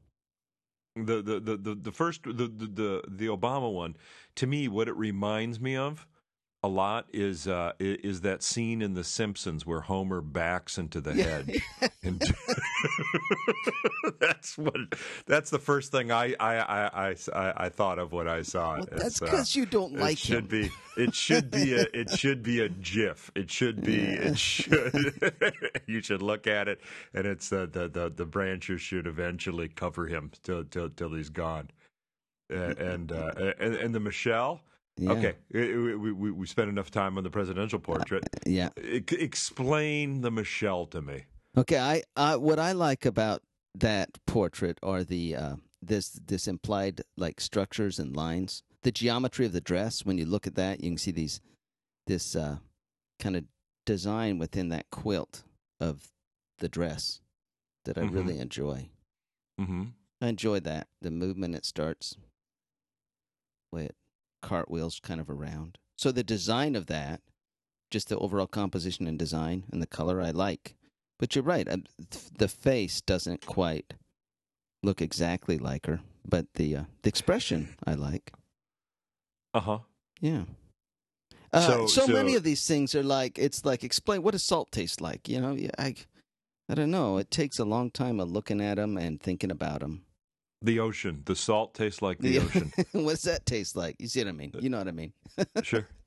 the 0.96 1.22
the 1.22 1.40
the 1.40 1.56
the, 1.56 1.74
the 1.74 1.92
first 1.92 2.24
the, 2.24 2.32
the 2.32 2.66
the 2.66 3.02
the 3.08 3.26
Obama 3.26 3.72
one 3.72 3.96
to 4.34 4.46
me 4.46 4.68
what 4.68 4.88
it 4.88 4.96
reminds 4.96 5.60
me 5.60 5.76
of 5.76 6.06
a 6.64 6.68
lot 6.68 7.06
is 7.12 7.46
uh 7.46 7.72
is 7.78 8.22
that 8.22 8.42
scene 8.42 8.82
in 8.82 8.94
the 8.94 9.04
Simpsons 9.04 9.64
where 9.64 9.80
Homer 9.80 10.20
backs 10.20 10.76
into 10.76 11.00
the 11.00 11.14
hedge. 11.14 11.62
and 12.02 12.20
that's 14.20 14.58
what 14.58 14.74
that's 15.26 15.50
the 15.50 15.60
first 15.60 15.92
thing 15.92 16.10
I 16.10 16.34
I 16.40 17.10
I 17.10 17.16
I, 17.32 17.52
I, 17.56 17.68
thought 17.68 18.00
of 18.00 18.12
when 18.12 18.26
I 18.26 18.42
saw 18.42 18.74
it. 18.74 18.78
Well, 18.78 18.86
that's 18.90 19.06
It's, 19.06 19.22
uh, 19.22 19.26
because 19.26 19.54
you 19.54 19.66
don't 19.66 19.94
like 19.94 20.14
it 20.14 20.18
should 20.18 20.52
him. 20.52 20.62
be 20.62 20.70
it 20.96 21.14
should 21.14 21.50
be 21.50 21.74
a 21.74 21.86
it 21.94 22.10
should 22.10 22.42
be 22.42 22.60
a 22.60 22.68
gif. 22.68 23.30
It 23.36 23.52
should 23.52 23.84
be 23.84 24.00
it 24.00 24.36
should 24.36 25.14
you 25.86 26.02
should 26.02 26.22
look 26.22 26.48
at 26.48 26.66
it 26.66 26.80
and 27.14 27.24
it's 27.24 27.52
uh, 27.52 27.66
the 27.70 27.88
the 27.88 28.10
the 28.10 28.26
branches 28.26 28.80
should 28.80 29.06
eventually 29.06 29.68
cover 29.68 30.08
him 30.08 30.32
till 30.42 30.64
till 30.64 30.90
till 30.90 31.14
he's 31.14 31.30
gone. 31.30 31.70
And 32.50 33.12
uh 33.12 33.52
and, 33.60 33.76
and 33.76 33.94
the 33.94 34.00
Michelle 34.00 34.62
Yeah. 34.98 35.12
okay 35.12 35.34
we, 35.52 35.96
we 35.96 36.12
we 36.12 36.30
we 36.32 36.46
spent 36.46 36.68
enough 36.68 36.90
time 36.90 37.16
on 37.18 37.24
the 37.24 37.30
presidential 37.30 37.78
portrait 37.78 38.24
Yeah. 38.46 38.70
E- 38.82 39.02
explain 39.12 40.20
the 40.22 40.30
Michelle 40.30 40.86
to 40.86 41.00
me 41.00 41.24
Okay. 41.56 41.78
I 41.78 42.02
uh, 42.16 42.36
what 42.36 42.58
I 42.58 42.72
like 42.72 43.04
about 43.06 43.42
that 43.74 44.10
portrait 44.26 44.78
are 44.82 45.02
the 45.04 45.34
uh, 45.34 45.56
this 45.82 46.10
this 46.10 46.46
implied 46.46 47.00
like 47.16 47.40
structures 47.40 47.98
and 47.98 48.14
lines. 48.14 48.62
The 48.82 48.92
geometry 48.92 49.46
of 49.46 49.52
the 49.52 49.60
dress. 49.60 50.04
When 50.04 50.18
you 50.18 50.26
look 50.26 50.46
at 50.46 50.54
that, 50.56 50.80
you 50.82 50.90
can 50.90 50.98
see 50.98 51.10
these 51.10 51.40
this 52.06 52.36
uh, 52.36 52.58
kind 53.18 53.34
of 53.36 53.44
design 53.86 54.38
within 54.38 54.68
that 54.68 54.90
quilt 54.90 55.42
of 55.80 56.08
the 56.58 56.68
dress 56.68 57.20
that 57.86 57.96
I 57.98 58.02
Mhm. 58.02 58.12
really 58.14 58.38
enjoy. 58.38 58.90
mm-hmm. 59.60 59.84
I 60.20 60.28
enjoy 60.28 60.60
that 60.60 60.86
the 61.00 61.10
movement 61.10 61.54
it 61.56 61.64
starts, 61.64 62.16
way 63.72 63.86
it 63.86 63.96
cartwheels 64.40 65.00
kind 65.00 65.20
of 65.20 65.28
around. 65.30 65.78
So 65.96 66.12
the 66.12 66.22
design 66.24 66.76
of 66.76 66.86
that, 66.86 67.20
just 67.90 68.08
the 68.08 68.18
overall 68.18 68.46
composition 68.46 69.06
and 69.06 69.18
design 69.18 69.64
and 69.72 69.80
the 69.82 69.86
color, 69.86 70.20
I 70.20 70.30
like. 70.30 70.74
But 71.18 71.34
you're 71.34 71.44
right, 71.44 71.66
the 72.36 72.48
face 72.48 73.00
doesn't 73.00 73.44
quite 73.46 73.94
look 74.82 75.02
exactly 75.02 75.58
like 75.58 75.86
her, 75.86 76.00
but 76.24 76.46
the 76.54 76.76
uh, 76.76 76.84
the 77.02 77.08
expression 77.08 77.74
I 77.84 77.94
like. 77.94 78.32
uh-huh 79.54 79.80
Yeah. 80.20 80.44
Uh, 81.52 81.60
So- 81.66 81.86
so, 81.86 82.06
so- 82.06 82.12
many 82.12 82.34
of 82.36 82.44
these 82.44 82.66
things 82.66 82.94
are 82.94 83.02
like 83.02 83.38
it's 83.38 83.64
like 83.64 83.82
explain 83.82 84.22
what 84.22 84.32
does 84.32 84.44
salt 84.44 84.70
taste 84.70 85.00
like? 85.00 85.28
You 85.28 85.40
know, 85.40 85.54
Yeah, 85.54 85.70
I 85.78 85.96
I 86.68 86.74
don't 86.74 86.90
know. 86.90 87.16
It 87.16 87.30
takes 87.30 87.58
a 87.58 87.64
long 87.64 87.90
time 87.90 88.20
of 88.20 88.30
looking 88.30 88.60
at 88.60 88.76
them 88.76 88.96
and 88.98 89.20
thinking 89.20 89.50
about 89.50 89.80
them. 89.80 90.04
The 90.60 90.80
ocean 90.80 91.22
the 91.26 91.36
salt 91.36 91.74
tastes 91.74 92.02
like 92.02 92.18
the 92.18 92.38
ocean 92.38 92.72
What's 92.92 93.22
that 93.22 93.46
taste 93.46 93.76
like? 93.76 93.96
You 93.98 94.08
see 94.08 94.20
what 94.20 94.28
I 94.28 94.32
mean? 94.32 94.52
You 94.58 94.70
know 94.70 94.78
what 94.78 94.88
I 94.88 94.92
mean? 94.92 95.12
sure 95.62 95.86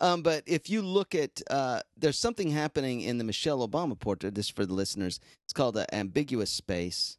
Um, 0.00 0.22
but 0.22 0.42
if 0.46 0.68
you 0.68 0.82
look 0.82 1.14
at, 1.14 1.40
uh, 1.50 1.80
there's 1.96 2.18
something 2.18 2.50
happening 2.50 3.00
in 3.00 3.18
the 3.18 3.24
Michelle 3.24 3.66
Obama 3.66 3.98
portrait. 3.98 4.34
This 4.34 4.48
for 4.48 4.66
the 4.66 4.74
listeners. 4.74 5.20
It's 5.44 5.52
called 5.52 5.76
an 5.76 5.86
ambiguous 5.92 6.50
space. 6.50 7.18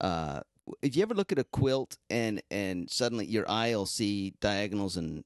Uh, 0.00 0.40
if 0.82 0.96
you 0.96 1.02
ever 1.02 1.14
look 1.14 1.32
at 1.32 1.38
a 1.38 1.44
quilt 1.44 1.96
and 2.08 2.42
and 2.50 2.90
suddenly 2.90 3.26
your 3.26 3.50
eye 3.50 3.74
will 3.74 3.86
see 3.86 4.34
diagonals 4.40 4.96
and 4.96 5.24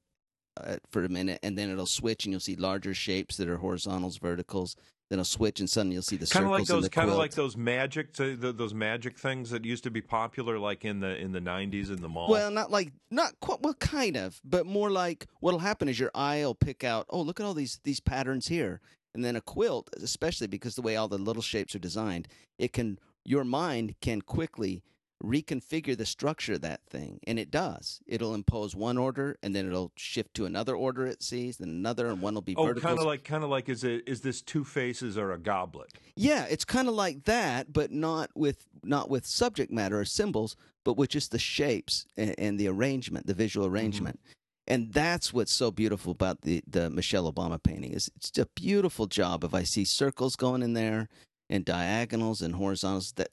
uh, 0.57 0.77
for 0.89 1.03
a 1.03 1.09
minute, 1.09 1.39
and 1.43 1.57
then 1.57 1.69
it'll 1.69 1.85
switch 1.85 2.25
and 2.25 2.31
you'll 2.31 2.39
see 2.39 2.55
larger 2.55 2.93
shapes 2.93 3.37
that 3.37 3.49
are 3.49 3.57
horizontals, 3.57 4.17
verticals. 4.17 4.75
Then 5.09 5.19
it'll 5.19 5.25
switch 5.25 5.59
and 5.59 5.69
suddenly 5.69 5.93
you'll 5.93 6.01
see 6.03 6.17
the 6.17 6.25
kind 6.25 6.45
of 6.45 6.51
like 6.51 6.65
those 6.65 6.89
kind 6.89 7.09
of 7.11 7.17
like 7.17 7.35
those 7.35 7.55
magic 7.55 8.13
th- 8.13 8.41
th- 8.41 8.55
those 8.57 8.73
magic 8.73 9.19
things 9.19 9.51
that 9.51 9.63
used 9.63 9.83
to 9.83 9.91
be 9.91 10.01
popular 10.01 10.57
like 10.57 10.83
in 10.83 10.99
the 10.99 11.15
in 11.17 11.31
the 11.31 11.39
90s 11.39 11.89
in 11.89 12.01
the 12.01 12.09
mall 12.09 12.27
Well, 12.29 12.49
not 12.49 12.71
like 12.71 12.91
not 13.11 13.39
quite. 13.39 13.61
Well, 13.61 13.75
kind 13.75 14.17
of, 14.17 14.41
but 14.43 14.65
more 14.65 14.89
like 14.89 15.27
what'll 15.41 15.59
happen 15.59 15.87
is 15.89 15.99
your 15.99 16.11
eye 16.15 16.37
will 16.37 16.55
pick 16.55 16.83
out. 16.83 17.05
Oh, 17.09 17.21
look 17.21 17.39
at 17.39 17.45
all 17.45 17.53
these 17.53 17.79
these 17.83 17.99
patterns 17.99 18.47
here, 18.47 18.81
and 19.13 19.23
then 19.23 19.35
a 19.35 19.41
quilt, 19.41 19.91
especially 20.01 20.47
because 20.47 20.73
the 20.75 20.81
way 20.81 20.95
all 20.95 21.07
the 21.07 21.19
little 21.19 21.43
shapes 21.43 21.75
are 21.75 21.79
designed, 21.79 22.27
it 22.57 22.73
can 22.73 22.97
your 23.23 23.43
mind 23.43 23.95
can 24.01 24.21
quickly 24.21 24.81
reconfigure 25.23 25.97
the 25.97 26.05
structure 26.05 26.53
of 26.53 26.61
that 26.61 26.81
thing, 26.89 27.19
and 27.25 27.39
it 27.39 27.51
does. 27.51 28.01
It'll 28.07 28.33
impose 28.33 28.75
one 28.75 28.97
order, 28.97 29.37
and 29.41 29.55
then 29.55 29.67
it'll 29.67 29.91
shift 29.95 30.33
to 30.35 30.45
another 30.45 30.75
order 30.75 31.05
it 31.05 31.23
sees, 31.23 31.57
then 31.57 31.69
another, 31.69 32.07
and 32.07 32.21
one 32.21 32.33
will 32.33 32.41
be 32.41 32.55
oh 32.55 32.65
vertical. 32.65 32.89
kind 32.89 32.99
of 32.99 33.05
like 33.05 33.23
kind 33.23 33.43
of 33.43 33.49
like 33.49 33.69
is 33.69 33.83
it 33.83 34.03
is 34.07 34.21
this 34.21 34.41
two 34.41 34.63
faces 34.63 35.17
or 35.17 35.31
a 35.31 35.37
goblet 35.37 35.91
Yeah, 36.15 36.45
it's 36.49 36.65
kind 36.65 36.87
of 36.87 36.93
like 36.93 37.23
that, 37.25 37.71
but 37.71 37.91
not 37.91 38.29
with 38.35 38.67
not 38.83 39.09
with 39.09 39.25
subject 39.25 39.71
matter 39.71 39.99
or 39.99 40.05
symbols, 40.05 40.55
but 40.83 40.97
with 40.97 41.09
just 41.09 41.31
the 41.31 41.39
shapes 41.39 42.05
and, 42.17 42.35
and 42.37 42.59
the 42.59 42.67
arrangement, 42.67 43.27
the 43.27 43.33
visual 43.33 43.67
mm-hmm. 43.67 43.75
arrangement. 43.75 44.19
And 44.67 44.91
that's 44.93 45.31
what's 45.31 45.51
so 45.53 45.71
beautiful 45.71 46.11
about 46.11 46.41
the 46.41 46.63
the 46.67 46.89
Michelle 46.89 47.31
Obama 47.31 47.61
painting 47.61 47.93
is 47.93 48.09
it's 48.15 48.37
a 48.37 48.47
beautiful 48.55 49.07
job. 49.07 49.43
If 49.43 49.53
I 49.53 49.63
see 49.63 49.85
circles 49.85 50.35
going 50.35 50.63
in 50.63 50.73
there, 50.73 51.07
and 51.49 51.65
diagonals 51.65 52.41
and 52.41 52.55
horizontals. 52.55 53.13
That 53.13 53.29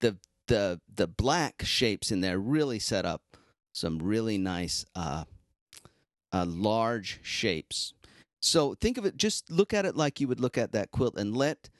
the 0.00 0.16
the 0.52 0.78
the 0.94 1.06
black 1.06 1.62
shapes 1.64 2.10
in 2.10 2.20
there 2.20 2.38
really 2.38 2.78
set 2.78 3.06
up 3.06 3.22
some 3.72 3.98
really 3.98 4.36
nice 4.36 4.84
uh, 4.94 5.24
uh, 6.30 6.44
large 6.46 7.20
shapes. 7.22 7.94
So 8.42 8.74
think 8.74 8.98
of 8.98 9.06
it. 9.06 9.16
Just 9.16 9.50
look 9.50 9.72
at 9.72 9.86
it 9.86 9.96
like 9.96 10.20
you 10.20 10.28
would 10.28 10.40
look 10.40 10.58
at 10.58 10.72
that 10.72 10.90
quilt, 10.90 11.16
and 11.16 11.34
let 11.34 11.70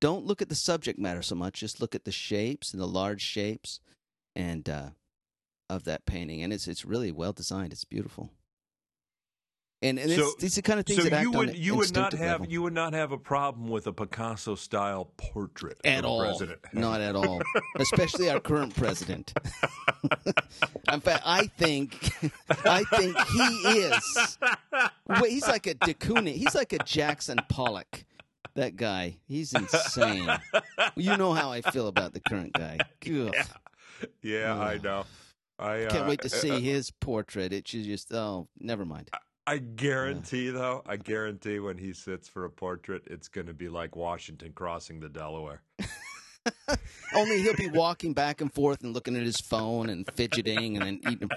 don't 0.00 0.24
look 0.24 0.40
at 0.40 0.48
the 0.48 0.54
subject 0.54 0.98
matter 0.98 1.20
so 1.20 1.34
much. 1.34 1.60
Just 1.60 1.80
look 1.82 1.94
at 1.94 2.04
the 2.04 2.12
shapes 2.12 2.72
and 2.72 2.80
the 2.80 2.86
large 2.86 3.20
shapes, 3.20 3.80
and 4.34 4.66
uh, 4.66 4.90
of 5.68 5.84
that 5.84 6.06
painting. 6.06 6.42
And 6.42 6.54
it's 6.54 6.66
it's 6.66 6.86
really 6.86 7.12
well 7.12 7.34
designed. 7.34 7.74
It's 7.74 7.84
beautiful. 7.84 8.30
And, 9.82 9.98
and 9.98 10.10
So- 10.12 10.28
it's, 10.28 10.34
these 10.36 10.58
are 10.58 10.62
the 10.62 10.66
kind 10.66 10.80
of 10.80 10.86
things 10.86 11.02
So 11.02 11.08
that 11.10 11.22
you 11.22 11.32
would 11.32 11.56
you 11.56 11.74
would 11.76 11.92
not 11.94 12.12
have 12.12 12.40
level. 12.40 12.46
you 12.46 12.62
would 12.62 12.72
not 12.72 12.92
have 12.92 13.10
a 13.10 13.18
problem 13.18 13.68
with 13.68 13.86
a 13.88 13.92
Picasso 13.92 14.54
style 14.54 15.10
portrait 15.16 15.78
at 15.84 15.98
of 15.98 16.02
the 16.02 16.08
all. 16.08 16.20
president. 16.20 16.60
Not 16.72 17.00
at 17.00 17.16
all. 17.16 17.42
Especially 17.78 18.30
our 18.30 18.38
current 18.40 18.74
president. 18.76 19.32
In 20.92 21.00
fact, 21.00 21.22
I 21.26 21.46
think 21.58 22.12
I 22.64 22.84
think 22.84 23.18
he 23.18 23.42
is. 23.78 24.38
Wait, 25.20 25.30
he's 25.32 25.48
like 25.48 25.66
a 25.66 25.74
de 25.74 25.94
Kooning. 25.94 26.34
He's 26.34 26.54
like 26.54 26.72
a 26.72 26.78
Jackson 26.78 27.38
Pollock. 27.48 28.04
That 28.54 28.76
guy. 28.76 29.16
He's 29.26 29.52
insane. 29.54 30.28
You 30.94 31.16
know 31.16 31.32
how 31.32 31.50
I 31.50 31.62
feel 31.62 31.88
about 31.88 32.12
the 32.12 32.20
current 32.20 32.52
guy. 32.52 32.78
Ugh. 33.08 33.34
yeah, 34.22 34.56
I 34.58 34.74
Ugh. 34.76 34.84
know. 34.84 35.04
I 35.58 35.86
Can't 35.88 36.04
uh, 36.04 36.08
wait 36.08 36.20
to 36.22 36.26
uh, 36.26 36.30
see 36.30 36.60
his 36.60 36.90
portrait. 36.90 37.52
It 37.52 37.66
should 37.68 37.84
just 37.84 38.12
oh, 38.12 38.48
never 38.58 38.84
mind. 38.84 39.08
I 39.12 39.18
guarantee, 39.56 40.50
though, 40.50 40.82
I 40.86 40.96
guarantee 40.96 41.58
when 41.58 41.76
he 41.76 41.92
sits 41.92 42.28
for 42.28 42.44
a 42.44 42.50
portrait, 42.50 43.02
it's 43.06 43.28
going 43.28 43.48
to 43.48 43.54
be 43.54 43.68
like 43.68 43.96
Washington 43.96 44.52
crossing 44.54 45.00
the 45.00 45.08
Delaware. 45.08 45.62
Only 47.14 47.42
he'll 47.42 47.56
be 47.56 47.68
walking 47.68 48.14
back 48.14 48.40
and 48.40 48.52
forth 48.52 48.82
and 48.82 48.92
looking 48.94 49.16
at 49.16 49.22
his 49.22 49.40
phone 49.40 49.90
and 49.90 50.08
fidgeting 50.14 50.76
and 50.76 50.86
then 50.86 51.00
eating, 51.10 51.28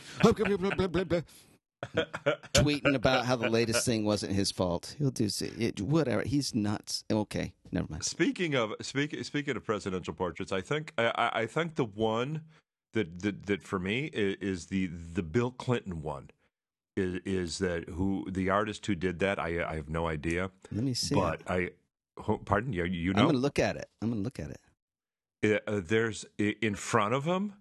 tweeting 2.54 2.96
about 2.96 3.26
how 3.26 3.36
the 3.36 3.50
latest 3.50 3.86
thing 3.86 4.06
wasn't 4.06 4.34
his 4.34 4.52
fault. 4.52 4.96
He'll 4.98 5.12
do 5.12 5.28
it, 5.42 5.82
whatever. 5.82 6.22
He's 6.24 6.56
nuts. 6.56 7.04
Okay, 7.12 7.54
never 7.72 7.88
mind. 7.90 8.04
Speaking 8.04 8.56
of 8.56 8.74
speaking 8.82 9.24
speaking 9.24 9.56
of 9.56 9.64
presidential 9.64 10.14
portraits, 10.14 10.52
I 10.52 10.62
think 10.62 10.94
I, 10.98 11.12
I 11.16 11.42
I 11.42 11.46
think 11.46 11.76
the 11.76 11.86
one 11.86 12.42
that 12.94 13.22
that, 13.22 13.46
that 13.46 13.64
for 13.64 13.80
me 13.80 14.06
is, 14.06 14.38
is 14.42 14.66
the 14.68 14.88
the 14.88 15.24
Bill 15.24 15.52
Clinton 15.52 16.02
one. 16.02 16.30
Is, 16.96 17.20
is 17.26 17.58
that 17.60 17.90
who 17.90 18.26
the 18.32 18.50
artist 18.50 18.86
who 18.86 18.96
did 18.96 19.20
that? 19.20 19.38
I 19.38 19.64
I 19.64 19.76
have 19.76 19.90
no 19.90 20.08
idea, 20.08 20.52
Let 20.72 20.84
me 20.84 20.94
see. 20.94 21.16
but 21.16 21.42
I. 21.48 21.72
Pardon 22.46 22.72
you. 22.72 22.86
You 22.86 23.14
know, 23.14 23.24
I'm 23.24 23.32
to 23.32 23.38
look 23.38 23.60
at 23.60 23.76
it. 23.76 23.90
I'm 24.02 24.12
to 24.14 24.18
look 24.18 24.40
at 24.40 24.50
it. 24.52 24.62
Uh, 25.68 25.70
uh, 25.70 25.82
there's 25.84 26.26
in 26.38 26.76
front 26.76 27.14
of 27.14 27.26
him. 27.26 27.54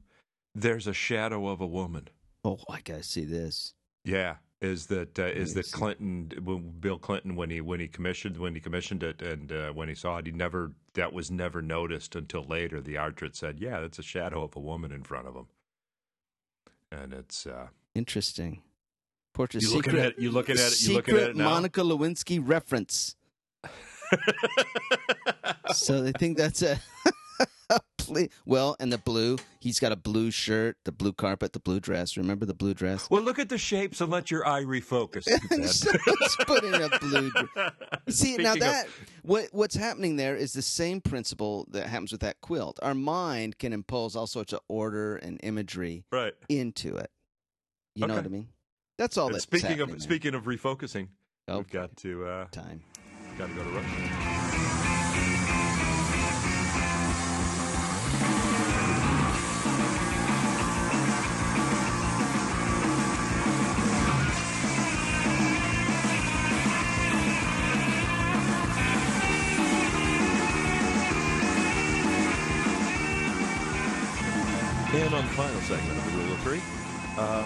There's 0.54 0.86
a 0.86 0.92
shadow 0.94 1.48
of 1.48 1.60
a 1.60 1.66
woman. 1.66 2.08
Oh, 2.44 2.60
I 2.70 2.80
got 2.80 2.98
to 2.98 3.02
see 3.02 3.24
this. 3.24 3.74
Yeah, 4.04 4.36
is 4.60 4.86
that 4.86 5.18
uh, 5.18 5.24
is 5.24 5.54
that. 5.54 5.72
Clinton, 5.72 6.30
Bill 6.78 6.98
Clinton, 6.98 7.34
when 7.34 7.50
he 7.50 7.60
when 7.60 7.80
he 7.80 7.88
commissioned 7.88 8.36
when 8.36 8.54
he 8.54 8.60
commissioned 8.60 9.02
it, 9.02 9.20
and 9.20 9.50
uh, 9.50 9.70
when 9.72 9.88
he 9.88 9.94
saw 9.96 10.18
it, 10.18 10.26
he 10.26 10.32
never 10.32 10.70
that 10.92 11.12
was 11.12 11.32
never 11.32 11.60
noticed 11.60 12.14
until 12.14 12.44
later. 12.44 12.80
The 12.80 12.96
artist 12.96 13.34
said, 13.34 13.58
"Yeah, 13.58 13.80
that's 13.80 13.98
a 13.98 14.02
shadow 14.04 14.44
of 14.44 14.54
a 14.54 14.60
woman 14.60 14.92
in 14.92 15.02
front 15.02 15.26
of 15.26 15.34
him," 15.34 15.46
and 16.92 17.12
it's 17.12 17.44
uh, 17.46 17.68
Interesting. 17.96 18.62
Portrait 19.34 19.62
you 19.62 19.74
looking 19.74 19.92
secret. 19.92 20.14
at 20.14 20.18
you 20.18 20.30
looking 20.30 20.56
at 20.56 20.72
it, 20.72 20.82
you 20.82 20.94
looking 20.94 21.16
at 21.16 21.30
it 21.30 21.36
now. 21.36 21.50
Monica 21.50 21.80
Lewinsky 21.80 22.40
reference. 22.42 23.16
so 25.74 26.02
they 26.02 26.12
think 26.12 26.38
that's 26.38 26.62
a. 26.62 26.80
well, 28.46 28.76
and 28.78 28.92
the 28.92 28.98
blue. 28.98 29.38
He's 29.58 29.80
got 29.80 29.90
a 29.90 29.96
blue 29.96 30.30
shirt, 30.30 30.76
the 30.84 30.92
blue 30.92 31.12
carpet, 31.12 31.52
the 31.52 31.58
blue 31.58 31.80
dress. 31.80 32.16
Remember 32.16 32.46
the 32.46 32.54
blue 32.54 32.74
dress? 32.74 33.10
well, 33.10 33.22
look 33.22 33.38
at 33.38 33.48
the 33.48 33.58
shapes 33.58 34.00
and 34.00 34.10
let 34.10 34.30
your 34.30 34.46
eye 34.46 34.62
refocus. 34.62 35.26
Let's 35.50 36.36
put 36.44 36.62
in 36.62 36.74
a 36.74 36.98
blue. 37.00 37.32
See 38.08 38.36
now 38.36 38.52
Speaking 38.52 38.56
of- 38.56 38.58
that 38.60 38.86
what 39.22 39.48
what's 39.52 39.74
happening 39.74 40.16
there 40.16 40.36
is 40.36 40.52
the 40.52 40.62
same 40.62 41.00
principle 41.00 41.66
that 41.70 41.88
happens 41.88 42.12
with 42.12 42.20
that 42.20 42.40
quilt. 42.40 42.78
Our 42.82 42.94
mind 42.94 43.58
can 43.58 43.72
impose 43.72 44.14
all 44.14 44.26
sorts 44.26 44.52
of 44.52 44.60
order 44.68 45.16
and 45.16 45.40
imagery 45.42 46.04
right. 46.12 46.34
into 46.48 46.96
it. 46.96 47.10
You 47.94 48.06
know 48.06 48.14
what 48.14 48.24
I 48.24 48.28
mean? 48.28 48.48
That's 48.96 49.16
all 49.18 49.28
that's 49.30 49.42
speaking 49.42 49.80
of 49.80 49.88
there. 49.90 49.98
speaking 49.98 50.34
of 50.34 50.44
refocusing, 50.44 51.08
Oh, 51.48 51.58
we've 51.58 51.70
got 51.70 51.96
to 51.98 52.26
uh, 52.26 52.46
time. 52.52 52.82
got 53.36 53.48
to 53.48 53.54
go 53.54 53.64
to 53.64 53.70
Russia. 53.70 55.14
And 74.94 75.12
on 75.12 75.24
the 75.26 75.32
final 75.32 75.60
segment 75.62 75.98
of 75.98 76.04
the 76.12 76.18
Rule 76.18 76.32
of 76.32 76.38
Three, 76.40 76.62
uh, 77.18 77.44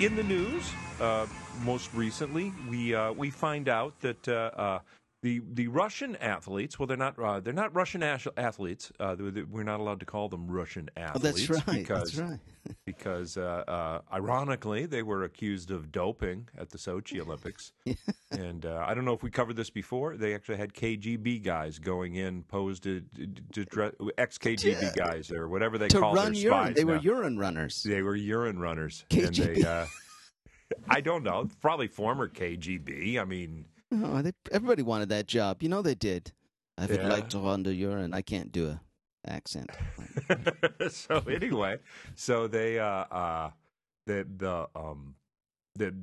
in 0.00 0.14
the 0.14 0.22
news, 0.22 0.72
uh, 1.00 1.26
most 1.64 1.92
recently, 1.92 2.52
we 2.68 2.94
uh, 2.94 3.12
we 3.12 3.30
find 3.30 3.68
out 3.68 3.98
that 4.00 4.28
uh, 4.28 4.50
uh, 4.56 4.78
the 5.22 5.40
the 5.52 5.66
Russian 5.68 6.14
athletes, 6.16 6.78
well, 6.78 6.86
they're 6.86 6.96
not 6.96 7.18
uh, 7.18 7.40
they're 7.40 7.52
not 7.52 7.74
Russian 7.74 8.02
ash- 8.04 8.28
athletes. 8.36 8.92
Uh, 9.00 9.14
they- 9.16 9.30
they- 9.30 9.42
we're 9.42 9.64
not 9.64 9.80
allowed 9.80 9.98
to 10.00 10.06
call 10.06 10.28
them 10.28 10.46
Russian 10.48 10.88
Oh, 10.96 11.00
athletes 11.00 11.48
that's 11.48 11.66
right. 11.66 11.78
because 11.78 12.12
That's 12.12 12.30
right. 12.30 12.38
because 12.84 13.36
uh, 13.36 13.64
uh, 13.66 14.00
ironically 14.12 14.86
they 14.86 15.02
were 15.02 15.24
accused 15.24 15.70
of 15.72 15.90
doping 15.90 16.48
at 16.56 16.70
the 16.70 16.78
Sochi 16.78 17.18
Olympics. 17.26 17.72
and 18.30 18.64
uh, 18.64 18.84
I 18.86 18.94
don't 18.94 19.04
know 19.04 19.12
if 19.12 19.22
we 19.24 19.30
covered 19.30 19.56
this 19.56 19.70
before. 19.70 20.16
They 20.16 20.34
actually 20.34 20.58
had 20.58 20.72
KGB 20.72 21.42
guys 21.42 21.80
going 21.80 22.14
in, 22.14 22.44
posed 22.44 22.84
to, 22.84 23.02
to, 23.54 23.64
to 23.64 24.10
ex 24.18 24.38
KGB 24.38 24.94
guys 24.94 25.32
or 25.32 25.48
whatever 25.48 25.78
they 25.78 25.88
To 25.88 25.98
call 25.98 26.14
run 26.14 26.32
their 26.32 26.42
urine, 26.42 26.58
spies 26.66 26.74
they 26.76 26.84
were 26.84 26.96
urine 26.98 27.38
runners. 27.38 27.82
They 27.82 28.02
were 28.02 28.14
urine 28.14 28.60
runners. 28.60 29.04
And 29.10 29.34
they, 29.34 29.62
uh, 29.62 29.86
I 30.88 31.00
don't 31.00 31.24
know. 31.24 31.48
Probably 31.60 31.88
former 31.88 32.28
KGB. 32.28 33.18
I 33.18 33.24
mean, 33.24 33.64
Oh, 33.90 34.22
they, 34.22 34.32
everybody 34.52 34.82
wanted 34.82 35.08
that 35.10 35.26
job. 35.26 35.62
You 35.62 35.68
know 35.68 35.82
they 35.82 35.94
did. 35.94 36.32
I 36.76 36.86
would 36.86 37.00
Yeah. 37.00 37.08
like 37.08 37.28
to 37.30 37.38
run 37.38 37.62
the 37.62 37.74
urine. 37.74 38.14
I 38.14 38.22
can't 38.22 38.52
do 38.52 38.68
a 38.68 38.80
accent. 39.26 39.70
so 40.90 41.18
anyway, 41.28 41.78
so 42.14 42.46
they 42.46 42.78
uh 42.78 42.84
uh 42.86 43.50
the 44.06 44.26
the 44.36 44.68
um 44.76 45.14
the 45.74 45.94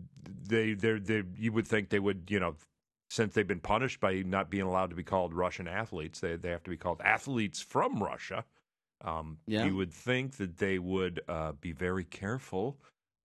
they 0.47 0.73
they 0.73 0.99
they 0.99 1.23
you 1.37 1.51
would 1.53 1.67
think 1.67 1.89
they 1.89 1.99
would 1.99 2.25
you 2.29 2.39
know 2.39 2.55
since 3.09 3.33
they've 3.33 3.47
been 3.47 3.59
punished 3.61 3.99
by 3.99 4.15
not 4.23 4.49
being 4.49 4.63
allowed 4.63 4.89
to 4.89 4.95
be 4.95 5.03
called 5.03 5.33
Russian 5.33 5.67
athletes, 5.67 6.19
they 6.19 6.35
they 6.35 6.49
have 6.49 6.63
to 6.63 6.69
be 6.69 6.77
called 6.77 7.01
athletes 7.03 7.61
from 7.61 8.01
Russia. 8.03 8.45
Um, 9.01 9.37
Yeah. 9.47 9.65
You 9.65 9.75
would 9.75 9.93
think 9.93 10.37
that 10.37 10.57
they 10.57 10.79
would 10.79 11.21
uh, 11.27 11.53
be 11.53 11.71
very 11.71 12.03
careful 12.03 12.77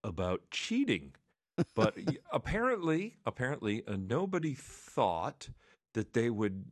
about 0.03 0.41
cheating, 0.51 1.13
but 1.75 1.95
apparently, 2.31 3.17
apparently, 3.25 3.83
uh, 3.87 3.95
nobody 3.97 4.53
thought 4.53 5.49
that 5.93 6.13
they 6.13 6.29
would 6.29 6.65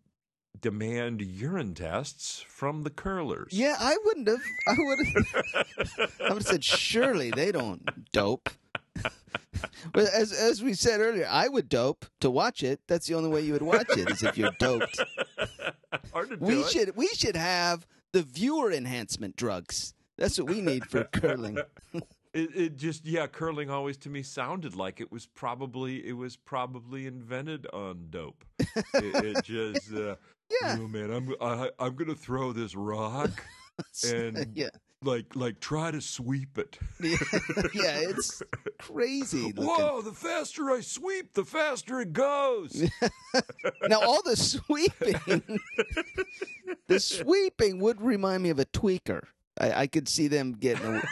demand 0.59 1.21
urine 1.21 1.73
tests 1.73 2.43
from 2.47 2.83
the 2.83 2.89
curlers. 2.89 3.53
Yeah, 3.53 3.75
I 3.79 3.97
wouldn't 4.05 4.27
have. 4.27 4.41
I 4.67 4.75
would 4.77 4.99
have. 5.07 6.11
I 6.19 6.23
would 6.33 6.43
have 6.43 6.45
said, 6.47 6.63
surely 6.63 7.31
they 7.31 7.51
don't 7.51 8.11
dope. 8.11 8.49
but 9.93 10.05
as 10.13 10.31
as 10.33 10.61
we 10.61 10.73
said 10.73 10.99
earlier, 10.99 11.27
I 11.29 11.47
would 11.47 11.69
dope 11.69 12.05
to 12.21 12.29
watch 12.29 12.63
it. 12.63 12.81
That's 12.87 13.07
the 13.07 13.15
only 13.15 13.29
way 13.29 13.41
you 13.41 13.53
would 13.53 13.61
watch 13.61 13.87
it 13.91 14.09
is 14.09 14.23
if 14.23 14.37
you're 14.37 14.51
doped. 14.59 14.99
Hard 16.13 16.29
to 16.29 16.37
do 16.37 16.45
We 16.45 16.61
it. 16.61 16.69
should 16.69 16.95
we 16.97 17.07
should 17.09 17.35
have 17.35 17.85
the 18.11 18.21
viewer 18.23 18.71
enhancement 18.71 19.35
drugs. 19.35 19.93
That's 20.17 20.37
what 20.37 20.49
we 20.49 20.61
need 20.61 20.85
for 20.85 21.05
curling. 21.05 21.59
It, 22.33 22.55
it 22.55 22.75
just 22.77 23.05
yeah, 23.07 23.25
curling 23.25 23.71
always 23.71 23.97
to 23.97 24.09
me 24.09 24.21
sounded 24.21 24.75
like 24.75 25.01
it 25.01 25.11
was 25.11 25.25
probably 25.25 26.05
it 26.07 26.13
was 26.13 26.35
probably 26.35 27.07
invented 27.07 27.65
on 27.73 28.07
dope. 28.11 28.43
it, 28.59 28.75
it 28.93 29.43
just 29.43 29.91
uh, 29.93 30.15
Yeah. 30.61 30.77
"Oh, 30.79 30.87
man, 30.87 31.09
I'm 31.11 31.33
I, 31.41 31.69
I'm 31.79 31.95
gonna 31.95 32.13
throw 32.15 32.53
this 32.53 32.75
rock 32.75 33.43
and 34.13 34.45
yeah, 34.53 34.69
like 35.01 35.35
like 35.35 35.59
try 35.59 35.89
to 35.89 36.01
sweep 36.01 36.59
it. 36.59 36.77
yeah, 37.01 37.17
yeah, 37.73 37.97
it's 38.01 38.43
crazy. 38.77 39.51
Looking. 39.55 39.65
Whoa! 39.65 40.01
The 40.03 40.11
faster 40.11 40.69
I 40.69 40.81
sweep, 40.81 41.33
the 41.33 41.45
faster 41.45 41.99
it 42.01 42.13
goes. 42.13 42.89
Now 43.87 44.01
all 44.01 44.21
the 44.21 44.35
sweeping, 44.35 45.59
the 46.87 46.99
sweeping 46.99 47.79
would 47.79 47.99
remind 48.01 48.43
me 48.43 48.49
of 48.51 48.59
a 48.59 48.65
tweaker. 48.65 49.23
I, 49.59 49.81
I 49.81 49.87
could 49.87 50.07
see 50.07 50.27
them 50.27 50.53
getting. 50.53 50.85
A, 50.85 51.03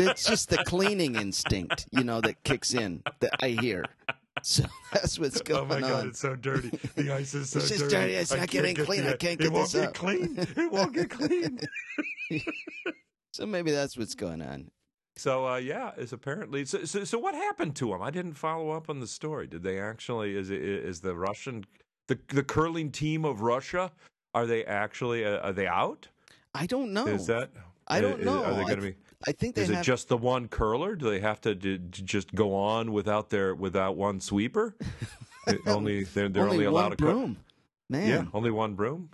it's 0.00 0.24
just 0.26 0.48
the 0.50 0.58
cleaning 0.58 1.16
instinct, 1.16 1.86
you 1.90 2.04
know, 2.04 2.20
that 2.20 2.42
kicks 2.44 2.74
in. 2.74 3.02
That 3.20 3.32
I 3.42 3.48
hear. 3.60 3.84
So 4.42 4.64
that's 4.92 5.18
what's 5.18 5.40
going 5.42 5.60
on. 5.60 5.64
oh 5.66 5.74
my 5.74 5.80
god, 5.80 6.00
on. 6.00 6.08
it's 6.08 6.20
so 6.20 6.36
dirty. 6.36 6.70
The 6.96 7.12
ice 7.12 7.34
is 7.34 7.50
so 7.50 7.58
It's 7.58 7.68
just 7.68 7.80
dirty. 7.80 7.94
dirty. 7.96 8.14
It's 8.14 8.32
I 8.32 8.38
not 8.38 8.48
getting 8.48 8.74
get 8.74 8.86
clean. 8.86 9.06
I 9.06 9.16
can't 9.16 9.40
It 9.40 9.44
get 9.44 9.52
won't 9.52 9.70
this 9.72 9.82
get 9.82 9.94
clean. 9.94 10.36
It 10.38 10.72
won't 10.72 10.92
get 10.94 11.10
clean. 11.10 11.60
So 13.32 13.46
maybe 13.46 13.70
that's 13.70 13.96
what's 13.96 14.14
going 14.16 14.42
on. 14.42 14.70
So 15.16 15.46
uh, 15.46 15.56
yeah, 15.56 15.92
it's 15.96 16.12
apparently 16.12 16.64
so, 16.64 16.84
so. 16.84 17.04
So 17.04 17.18
what 17.18 17.34
happened 17.34 17.76
to 17.76 17.92
him? 17.92 18.02
I 18.02 18.10
didn't 18.10 18.34
follow 18.34 18.70
up 18.70 18.88
on 18.90 19.00
the 19.00 19.06
story. 19.06 19.46
Did 19.46 19.62
they 19.62 19.78
actually? 19.80 20.36
Is 20.36 20.50
it 20.50 20.60
is 20.60 21.00
the 21.00 21.14
Russian 21.14 21.64
the 22.08 22.18
the 22.28 22.42
curling 22.42 22.90
team 22.90 23.24
of 23.24 23.40
Russia? 23.40 23.92
Are 24.34 24.46
they 24.46 24.64
actually? 24.64 25.24
Uh, 25.24 25.38
are 25.38 25.52
they 25.52 25.66
out? 25.68 26.08
I 26.54 26.66
don't 26.66 26.92
know. 26.92 27.06
Is 27.06 27.26
that? 27.26 27.50
I 27.88 28.00
don't 28.00 28.22
know. 28.22 28.44
Are 28.44 28.54
they 28.54 28.62
going 28.62 28.76
to 28.76 28.82
be? 28.82 28.94
I 29.26 29.32
think 29.32 29.54
they 29.56 29.62
Is 29.62 29.68
have. 29.70 29.80
it 29.80 29.82
just 29.84 30.08
the 30.08 30.16
one 30.16 30.46
curler? 30.48 30.94
Do 30.94 31.10
they 31.10 31.20
have 31.20 31.40
to, 31.40 31.54
do, 31.54 31.78
to 31.78 32.02
just 32.02 32.34
go 32.34 32.54
on 32.54 32.92
without 32.92 33.30
their 33.30 33.54
without 33.54 33.96
one 33.96 34.20
sweeper? 34.20 34.76
Only 35.66 36.04
they're, 36.04 36.28
they're 36.28 36.42
only, 36.44 36.56
only 36.56 36.64
allowed 36.66 36.90
cook- 36.90 36.98
broom. 36.98 37.36
Man, 37.88 38.06
Yeah, 38.08 38.24
only 38.34 38.50
one 38.50 38.74
broom. 38.74 39.08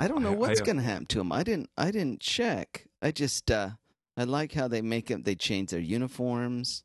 I 0.00 0.08
don't 0.08 0.22
know 0.22 0.32
I- 0.32 0.36
what's 0.36 0.60
going 0.60 0.76
to 0.78 0.82
happen 0.82 1.06
to 1.06 1.18
them. 1.18 1.30
I 1.30 1.42
didn't. 1.44 1.70
I 1.76 1.90
didn't 1.92 2.20
check. 2.20 2.86
I 3.00 3.12
just. 3.12 3.50
uh 3.50 3.70
I 4.18 4.24
like 4.24 4.52
how 4.54 4.66
they 4.66 4.80
make 4.82 5.06
them. 5.08 5.22
They 5.22 5.34
change 5.36 5.70
their 5.70 5.78
uniforms. 5.80 6.82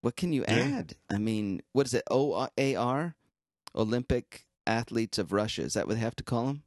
What 0.00 0.16
can 0.16 0.32
you 0.32 0.42
Yeah. 0.48 0.78
add? 0.78 0.96
I 1.10 1.18
mean, 1.18 1.62
what 1.72 1.86
is 1.86 1.94
it? 1.94 2.02
O 2.10 2.48
A 2.58 2.74
R, 2.74 3.14
Olympic 3.74 4.46
athletes 4.66 5.18
of 5.18 5.30
Russia. 5.32 5.62
Is 5.62 5.74
that 5.74 5.86
what 5.86 5.94
they 5.94 6.00
have 6.00 6.16
to 6.16 6.24
call 6.24 6.46
them? 6.46 6.62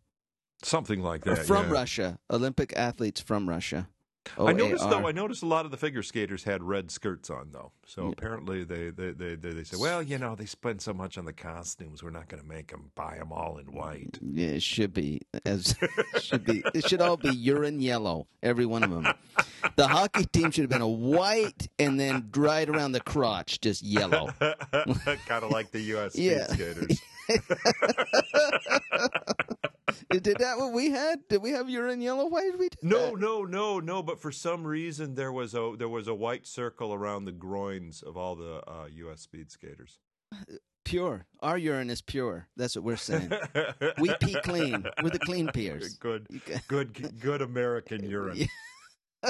Something 0.65 1.01
like 1.03 1.27
Or 1.27 1.35
that. 1.35 1.45
from 1.45 1.67
yeah. 1.67 1.71
Russia, 1.73 2.19
Olympic 2.31 2.73
athletes 2.75 3.21
from 3.21 3.47
Russia. 3.47 3.87
I 4.39 4.53
noticed 4.53 4.89
though. 4.89 5.07
I 5.07 5.11
noticed 5.11 5.43
a 5.43 5.45
lot 5.45 5.65
of 5.65 5.71
the 5.71 5.77
figure 5.77 6.01
skaters 6.01 6.43
had 6.45 6.63
red 6.63 6.89
skirts 6.89 7.29
on 7.29 7.51
though. 7.51 7.71
So 7.85 8.05
Yeah. 8.05 8.13
apparently 8.17 8.63
they 8.63 8.89
they, 8.89 9.11
they 9.11 9.35
they 9.35 9.51
they 9.53 9.63
say, 9.63 9.77
well, 9.79 10.01
you 10.01 10.17
know, 10.17 10.33
they 10.33 10.47
spend 10.47 10.81
so 10.81 10.91
much 10.93 11.19
on 11.19 11.25
the 11.25 11.33
costumes, 11.33 12.01
we're 12.01 12.09
not 12.09 12.27
going 12.27 12.41
to 12.41 12.49
make 12.49 12.71
them 12.71 12.89
buy 12.95 13.17
them 13.19 13.31
all 13.31 13.59
in 13.59 13.67
white. 13.71 14.13
Mm, 14.13 14.31
yeah, 14.33 14.47
it 14.47 14.63
should 14.63 14.95
be 14.95 15.21
as 15.45 15.75
should 16.19 16.43
be. 16.43 16.63
It 16.73 16.89
should 16.89 17.01
all 17.01 17.17
be 17.17 17.29
urine 17.29 17.79
yellow, 17.79 18.25
every 18.41 18.65
one 18.65 18.81
of 18.81 18.89
them. 18.89 19.07
The 19.75 19.87
hockey 19.87 20.25
team 20.25 20.49
should 20.49 20.63
have 20.63 20.71
been 20.71 20.81
a 20.81 20.87
white 20.87 21.67
and 21.77 21.99
then 21.99 22.27
right 22.35 22.67
around 22.67 22.93
the 22.93 23.01
crotch, 23.01 23.61
just 23.61 23.83
yellow. 23.83 24.29
kind 24.39 25.43
of 25.43 25.51
like 25.51 25.69
the 25.71 25.81
U.S. 25.93 26.15
Yeah. 26.17 26.47
skaters. 26.47 26.99
Did 30.09 30.37
that 30.39 30.57
what 30.57 30.71
we 30.73 30.91
had? 30.91 31.19
Did 31.29 31.41
we 31.41 31.51
have 31.51 31.69
urine 31.69 32.01
yellow? 32.01 32.27
Why 32.27 32.41
did 32.43 32.59
we 32.59 32.69
do 32.69 32.77
No, 32.81 33.11
that? 33.11 33.19
no, 33.19 33.43
no, 33.43 33.79
no. 33.79 34.03
But 34.03 34.19
for 34.21 34.31
some 34.31 34.65
reason, 34.65 35.15
there 35.15 35.31
was 35.31 35.53
a 35.53 35.73
there 35.77 35.89
was 35.89 36.07
a 36.07 36.13
white 36.13 36.45
circle 36.45 36.93
around 36.93 37.25
the 37.25 37.31
groins 37.31 38.01
of 38.03 38.15
all 38.17 38.35
the 38.35 38.61
uh, 38.67 38.85
U.S. 38.91 39.21
speed 39.21 39.51
skaters. 39.51 39.97
Pure. 40.83 41.25
Our 41.41 41.57
urine 41.57 41.89
is 41.89 42.01
pure. 42.01 42.47
That's 42.55 42.75
what 42.75 42.85
we're 42.85 42.95
saying. 42.97 43.31
We 43.99 44.13
pee 44.21 44.35
clean. 44.43 44.85
We're 45.01 45.09
the 45.09 45.19
clean 45.19 45.47
peers. 45.47 45.95
Good, 45.99 46.27
good, 46.67 47.19
good 47.19 47.41
American 47.41 48.03
urine. 48.07 48.47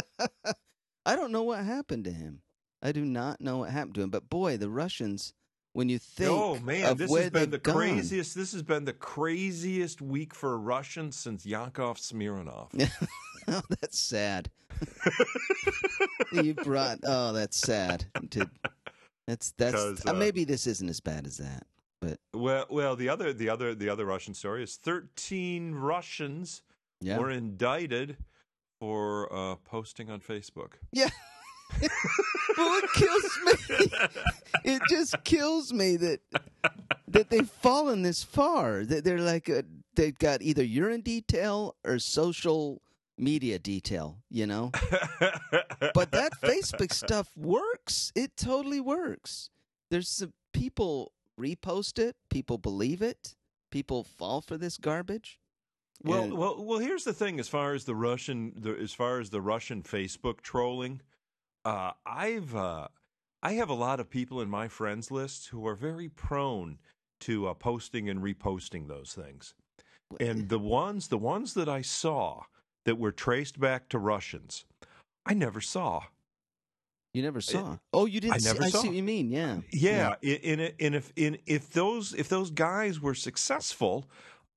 I 1.05 1.15
don't 1.15 1.31
know 1.31 1.43
what 1.43 1.63
happened 1.63 2.03
to 2.05 2.11
him. 2.11 2.41
I 2.81 2.91
do 2.91 3.05
not 3.05 3.39
know 3.39 3.59
what 3.59 3.69
happened 3.69 3.95
to 3.95 4.01
him. 4.01 4.09
But 4.09 4.29
boy, 4.29 4.57
the 4.57 4.69
Russians, 4.69 5.33
when 5.75 5.89
you 5.89 5.99
think 5.99 6.31
oh 6.31 6.57
man, 6.59 6.95
this 6.95 7.13
has 7.13 7.29
been 7.31 7.49
the 7.49 7.57
gone, 7.57 7.75
craziest. 7.75 8.33
This 8.33 8.53
has 8.53 8.63
been 8.63 8.85
the 8.85 8.93
craziest 8.93 10.01
week 10.01 10.33
for 10.33 10.57
Russians 10.57 11.17
since 11.17 11.45
Yakov 11.45 11.97
Smirnoff. 11.97 12.69
oh, 13.49 13.61
that's 13.69 13.99
sad. 13.99 14.49
you 16.31 16.53
brought. 16.53 16.99
Oh, 17.03 17.33
that's 17.33 17.57
sad. 17.57 18.05
To, 18.29 18.49
that's 19.27 19.51
that's. 19.57 19.75
uh, 19.75 19.95
uh, 20.07 20.13
maybe 20.13 20.45
this 20.45 20.65
isn't 20.65 20.87
as 20.87 21.01
bad 21.01 21.27
as 21.27 21.37
that. 21.37 21.63
But 21.99 22.19
Well, 22.33 22.67
well, 22.69 22.95
the 22.95 23.09
other, 23.09 23.33
the 23.33 23.49
other, 23.49 23.75
the 23.75 23.89
other 23.89 24.05
Russian 24.05 24.33
story 24.33 24.63
is 24.63 24.77
thirteen 24.77 25.75
Russians 25.75 26.61
yeah, 27.01 27.17
were 27.17 27.29
indicted 27.29 28.15
for 28.79 29.27
uh, 29.33 29.55
posting 29.65 30.09
on 30.09 30.21
Facebook. 30.21 30.75
yeah. 30.93 31.09
Well, 32.57 32.79
it 32.83 32.89
kills 32.95 33.39
me. 33.45 33.91
It 34.63 34.81
just 34.89 35.23
kills 35.23 35.71
me 35.71 35.95
that 35.97 36.21
that 37.07 37.29
they've 37.29 37.47
fallen 37.49 38.01
this 38.01 38.23
far. 38.23 38.83
That 38.83 39.03
they're 39.03 39.19
like 39.19 39.47
a, 39.47 39.63
they've 39.95 40.17
got 40.17 40.41
either 40.41 40.63
urine 40.63 41.01
detail 41.01 41.75
or 41.85 41.99
social 41.99 42.81
media 43.17 43.59
detail. 43.59 44.17
You 44.31 44.47
know. 44.47 44.71
but 45.93 46.11
that 46.11 46.31
Facebook 46.41 46.91
stuff 46.93 47.29
works. 47.37 48.11
It 48.15 48.35
totally 48.37 48.79
works. 48.79 49.49
There's 49.91 50.09
some 50.09 50.33
people 50.51 51.11
repost 51.39 51.99
it, 51.99 52.15
people 52.29 52.57
believe 52.57 53.01
it, 53.03 53.35
people 53.69 54.03
fall 54.03 54.41
for 54.41 54.57
this 54.57 54.77
garbage. 54.77 55.37
Well, 56.03 56.23
And- 56.23 56.33
well, 56.33 56.63
well. 56.63 56.79
Here's 56.79 57.03
the 57.03 57.13
thing: 57.13 57.39
as 57.39 57.47
far 57.47 57.73
as 57.73 57.85
the 57.85 57.95
Russian, 57.95 58.53
the, 58.57 58.71
as 58.75 58.93
far 58.93 59.19
as 59.19 59.29
the 59.29 59.41
Russian 59.41 59.83
Facebook 59.83 60.41
trolling, 60.41 61.01
uh, 61.65 61.91
I've 62.05 62.55
uh, 62.55 62.87
I 63.43 63.53
have 63.53 63.69
a 63.69 63.73
lot 63.73 63.99
of 63.99 64.09
people 64.09 64.41
in 64.41 64.49
my 64.49 64.67
friends 64.67 65.11
list 65.11 65.47
who 65.49 65.67
are 65.67 65.75
very 65.75 66.09
prone 66.09 66.77
to 67.21 67.47
uh, 67.47 67.53
posting 67.53 68.09
and 68.09 68.21
reposting 68.21 68.87
those 68.87 69.13
things. 69.13 69.53
And 70.19 70.49
the 70.49 70.59
ones, 70.59 71.07
the 71.07 71.17
ones 71.17 71.53
that 71.55 71.67
I 71.67 71.81
saw 71.81 72.43
that 72.85 72.97
were 72.99 73.11
traced 73.11 73.59
back 73.59 73.89
to 73.89 73.97
Russians, 73.99 74.65
I 75.25 75.33
never 75.33 75.59
saw. 75.61 76.03
you 77.13 77.23
never 77.23 77.41
saw. 77.41 77.77
oh, 77.93 78.05
you 78.05 78.19
didn't. 78.19 78.35
I 78.35 78.37
see, 78.37 78.47
never 78.53 78.63
I 78.63 78.69
saw. 78.69 78.81
see 78.81 78.87
what 78.89 78.97
you 78.97 79.03
mean. 79.03 79.31
Yeah. 79.31 79.57
Yeah, 79.71 80.15
in, 80.21 80.59
in, 80.59 80.73
in 80.79 80.93
if 80.93 81.11
in 81.15 81.37
if 81.45 81.71
those 81.71 82.13
if 82.13 82.29
those 82.29 82.51
guys 82.51 82.99
were 82.99 83.15
successful, 83.15 84.05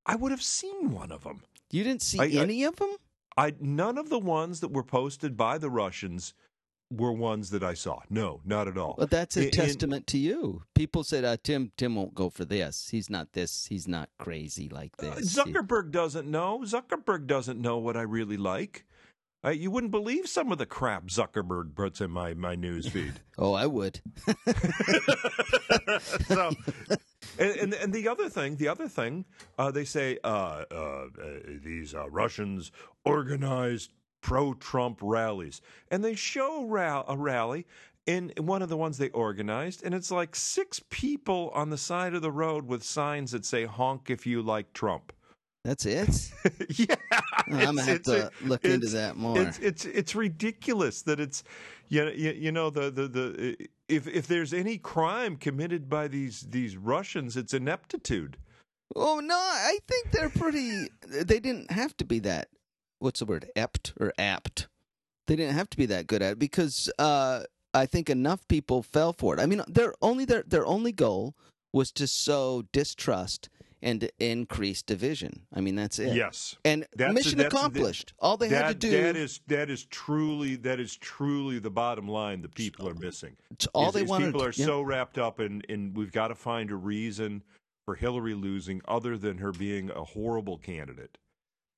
I 0.07 0.17
would 0.17 0.31
have 0.31 0.43
seen 0.43 0.91
one 0.93 1.11
of 1.13 1.25
them. 1.25 1.43
You 1.71 1.85
didn't 1.85 2.03
see 2.03 2.19
I- 2.21 2.25
I- 2.25 2.43
any 2.43 2.65
of 2.65 2.77
them. 2.77 2.95
I 3.37 3.55
none 3.61 3.97
of 3.99 4.09
the 4.11 4.19
ones 4.19 4.61
that 4.61 4.73
were 4.73 4.83
posted 4.85 5.37
by 5.37 5.59
the 5.59 5.71
Russians 5.71 6.35
were 6.91 7.13
ones 7.13 7.51
that 7.51 7.63
I 7.63 7.75
saw. 7.75 8.01
No, 8.09 8.41
not 8.45 8.67
at 8.69 8.79
all. 8.79 8.95
Well, 8.97 9.07
that's 9.07 9.37
a 9.37 9.41
In- 9.41 9.45
in- 9.47 9.51
testament 9.53 10.07
to 10.09 10.19
you. 10.19 10.63
People 10.75 11.05
said, 11.05 11.25
uh, 11.25 11.37
"Tim, 11.43 11.73
Tim 11.77 11.95
won't 11.97 12.15
go 12.15 12.31
for 12.31 12.45
this. 12.45 12.89
He's 12.91 13.11
not 13.11 13.33
this. 13.33 13.67
He's 13.67 13.87
not 13.87 14.09
crazy 14.19 14.69
like 14.69 14.93
Uh, 14.99 15.15
this." 15.17 15.35
Zuckerberg 15.37 15.91
doesn't 15.91 16.31
know. 16.31 16.61
Zuckerberg 16.65 17.27
doesn't 17.27 17.61
know 17.61 17.77
what 17.79 17.97
I 17.97 18.03
really 18.03 18.37
like. 18.39 18.85
Uh, 19.45 19.51
you 19.51 19.71
wouldn't 19.71 19.93
believe 19.93 20.27
some 20.27 20.51
of 20.51 20.59
the 20.59 20.67
crap 20.67 21.07
Zuckerberg 21.07 21.75
puts 21.77 22.01
in 22.01 22.11
my 22.11 22.35
my 22.35 22.57
news 22.57 22.89
feed. 22.89 23.21
oh, 23.39 23.53
I 23.53 23.67
would. 23.67 24.01
so, 26.27 26.51
and, 27.39 27.51
and 27.61 27.75
and 27.75 27.93
the 27.93 28.09
other 28.09 28.29
thing, 28.29 28.57
the 28.57 28.69
other 28.69 28.89
thing, 28.89 29.25
uh, 29.59 29.71
they 29.71 29.85
say 29.85 30.19
uh, 30.25 30.65
uh, 30.71 30.75
uh, 30.75 31.07
these 31.65 31.95
uh, 31.95 32.09
Russians 32.11 32.73
organized 33.05 33.93
pro-Trump 34.29 34.99
rallies, 35.01 35.63
and 35.91 36.05
they 36.05 36.15
show 36.15 36.67
ra- 36.67 37.03
a 37.09 37.17
rally 37.17 37.67
in 38.05 38.31
one 38.39 38.61
of 38.61 38.69
the 38.69 38.77
ones 38.77 38.99
they 38.99 39.09
organized, 39.11 39.83
and 39.83 39.95
it's 39.95 40.11
like 40.11 40.37
six 40.37 40.83
people 40.91 41.51
on 41.55 41.71
the 41.71 41.79
side 41.79 42.13
of 42.13 42.21
the 42.21 42.31
road 42.31 42.67
with 42.67 42.83
signs 42.83 43.31
that 43.31 43.47
say 43.47 43.65
"Honk 43.65 44.11
if 44.11 44.27
you 44.27 44.43
like 44.43 44.75
Trump." 44.75 45.15
That's 45.65 45.87
it. 45.87 46.31
yeah, 46.79 46.95
oh, 47.13 47.21
I'm 47.47 47.59
gonna 47.59 47.83
have 47.83 48.03
to 48.03 48.31
look 48.43 48.67
into 48.67 48.89
that 48.89 49.17
more. 49.17 49.41
It's 49.41 49.59
it's 49.61 49.85
it's 49.87 50.15
ridiculous 50.15 51.01
that 51.03 51.21
it's 51.21 51.43
you 51.89 52.05
know, 52.05 52.11
you, 52.11 52.33
you 52.33 52.53
know 52.53 52.69
the, 52.69 52.91
the 52.91 53.09
the 53.09 53.69
if 53.89 54.07
if 54.07 54.27
there's 54.27 54.53
any 54.53 54.77
crime 54.77 55.37
committed 55.37 55.89
by 55.89 56.07
these 56.07 56.43
these 56.51 56.77
Russians, 56.77 57.35
it's 57.35 57.55
ineptitude. 57.55 58.37
Oh 58.95 59.21
no, 59.21 59.37
I 59.37 59.79
think 59.89 60.11
they're 60.11 60.29
pretty. 60.29 60.89
They 61.07 61.41
didn't 61.41 61.71
have 61.71 61.97
to 61.97 62.05
be 62.05 62.19
that. 62.21 62.49
What's 62.99 63.21
the 63.21 63.27
word? 63.27 63.51
Apt 63.57 63.93
or 64.01 64.13
apt? 64.19 64.69
They 65.27 65.37
didn't 65.37 65.55
have 65.55 65.71
to 65.71 65.77
be 65.77 65.87
that 65.87 66.07
good 66.07 66.23
at 66.23 66.33
it 66.33 66.39
because 66.39 66.91
uh, 66.99 67.43
I 67.75 67.87
think 67.87 68.09
enough 68.11 68.47
people 68.49 68.83
fell 68.83 69.13
for 69.13 69.35
it. 69.35 69.41
I 69.41 69.47
mean, 69.47 69.63
their 69.69 69.95
only 70.01 70.25
their 70.25 70.43
their 70.47 70.67
only 70.67 70.93
goal 70.93 71.35
was 71.73 71.93
to 71.93 72.07
sow 72.07 72.65
distrust 72.73 73.49
and 73.81 74.01
to 74.01 74.11
increase 74.19 74.83
division. 74.83 75.43
I 75.55 75.61
mean, 75.61 75.77
that's 75.77 75.99
it. 76.01 76.15
Yes, 76.15 76.57
And 76.65 76.85
That's- 76.97 77.15
mission 77.15 77.39
that's- 77.39 77.53
accomplished. 77.53 78.13
All 78.19 78.37
they 78.37 78.49
had 78.49 78.69
to 78.69 78.75
do. 78.75 78.91
that 78.91 79.17
is 79.17 79.41
that 79.47 79.71
is 79.71 79.85
truly 79.85 80.57
that 80.57 80.81
is 80.81 80.97
truly 80.97 81.59
the 81.61 81.71
bottom 81.71 82.09
line. 82.09 82.43
The 82.43 82.49
people 82.49 82.89
are 82.89 82.95
missing. 82.95 83.37
it's 83.51 83.67
all 83.69 83.89
is- 83.89 83.95
they 83.95 84.03
wanted. 84.03 84.27
people 84.27 84.43
are 84.43 84.53
yeah. 84.57 84.67
so 84.67 84.83
wrapped 84.83 85.19
up 85.19 85.39
in 85.41 85.61
in 85.69 85.95
we've 85.95 86.11
got 86.13 86.29
to 86.29 86.35
find 86.35 86.71
a 86.71 86.77
reason 86.77 87.45
for 87.85 87.95
Hillary 87.95 88.35
losing 88.35 88.81
other 88.89 89.17
than 89.17 89.39
her 89.39 89.53
being 89.53 89.91
a 89.91 90.03
horrible 90.05 90.59
candidate. 90.59 91.17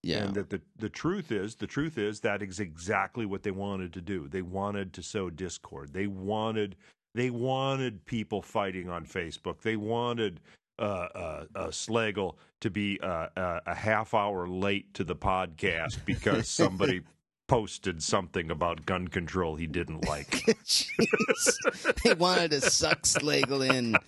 Yeah. 0.03 0.25
And 0.25 0.35
that 0.35 0.51
the 0.51 0.61
the 0.79 0.89
truth 0.89 1.31
is, 1.31 1.55
the 1.57 1.67
truth 1.67 1.99
is 1.99 2.21
that 2.21 2.43
is 2.43 2.61
exactly 2.61 3.27
what 3.27 3.43
they 3.43 3.51
wanted 3.51 3.93
to 3.95 4.01
do. 4.01 4.29
They 4.29 4.43
wanted 4.43 4.93
to 4.95 5.03
sow 5.03 5.29
discord. 5.29 5.93
They 5.93 6.07
wanted 6.07 6.77
they 7.15 7.31
wanted 7.31 8.05
people 8.07 8.41
fighting 8.41 8.89
on 8.89 9.05
Facebook. 9.05 9.61
They 9.61 9.77
wanted 9.77 10.41
uh, 10.79 10.83
uh, 10.83 11.45
uh, 11.55 11.67
Slagle 11.69 12.37
to 12.61 12.71
be 12.71 12.99
uh, 13.03 13.27
uh, 13.37 13.61
a 13.67 13.75
half 13.75 14.15
hour 14.15 14.49
late 14.49 14.95
to 14.95 15.05
the 15.05 15.17
podcast 15.17 15.99
because 16.07 16.49
somebody 16.49 17.03
posted 17.51 18.01
something 18.01 18.49
about 18.49 18.87
gun 18.87 19.09
control 19.09 19.57
he 19.57 19.67
didn't 19.67 20.07
like. 20.07 20.45
They 22.05 22.15
wanted 22.15 22.53
to 22.53 22.61
suck 22.61 23.03
Slagle 23.03 23.69
in. 23.69 23.97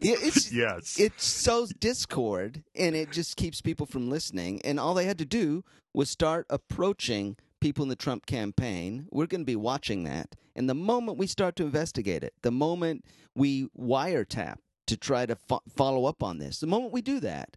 It's, 0.00 0.52
yes. 0.52 1.00
it 1.00 1.18
sows 1.20 1.72
discord 1.72 2.62
and 2.76 2.94
it 2.94 3.10
just 3.10 3.36
keeps 3.36 3.60
people 3.60 3.86
from 3.86 4.10
listening. 4.10 4.60
And 4.64 4.78
all 4.78 4.94
they 4.94 5.06
had 5.06 5.18
to 5.18 5.24
do 5.24 5.64
was 5.94 6.10
start 6.10 6.46
approaching 6.50 7.36
people 7.60 7.82
in 7.82 7.88
the 7.88 7.96
Trump 7.96 8.26
campaign. 8.26 9.06
We're 9.10 9.26
going 9.26 9.42
to 9.42 9.46
be 9.46 9.56
watching 9.56 10.04
that. 10.04 10.36
And 10.54 10.68
the 10.68 10.74
moment 10.74 11.18
we 11.18 11.26
start 11.26 11.56
to 11.56 11.64
investigate 11.64 12.22
it, 12.22 12.34
the 12.42 12.50
moment 12.50 13.04
we 13.34 13.68
wiretap 13.78 14.56
to 14.86 14.96
try 14.96 15.26
to 15.26 15.36
fo- 15.36 15.62
follow 15.74 16.04
up 16.04 16.22
on 16.22 16.38
this, 16.38 16.60
the 16.60 16.66
moment 16.66 16.92
we 16.92 17.02
do 17.02 17.18
that, 17.20 17.56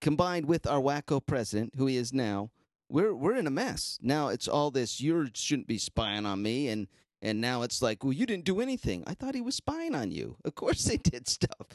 combined 0.00 0.46
with 0.46 0.66
our 0.66 0.80
wacko 0.80 1.24
president, 1.24 1.74
who 1.76 1.86
he 1.86 1.96
is 1.96 2.12
now, 2.12 2.50
we're 2.90 3.14
we're 3.14 3.36
in 3.36 3.46
a 3.46 3.50
mess. 3.50 3.98
Now 4.02 4.28
it's 4.28 4.48
all 4.48 4.70
this 4.70 5.00
you 5.00 5.28
shouldn't 5.32 5.68
be 5.68 5.78
spying 5.78 6.26
on 6.26 6.42
me 6.42 6.68
and 6.68 6.88
and 7.22 7.40
now 7.40 7.62
it's 7.62 7.82
like, 7.82 8.02
well, 8.02 8.14
you 8.14 8.24
didn't 8.24 8.46
do 8.46 8.60
anything. 8.60 9.04
I 9.06 9.12
thought 9.14 9.34
he 9.34 9.42
was 9.42 9.54
spying 9.54 9.94
on 9.94 10.10
you. 10.10 10.36
Of 10.44 10.54
course 10.54 10.84
they 10.84 10.96
did 10.96 11.28
stuff. 11.28 11.66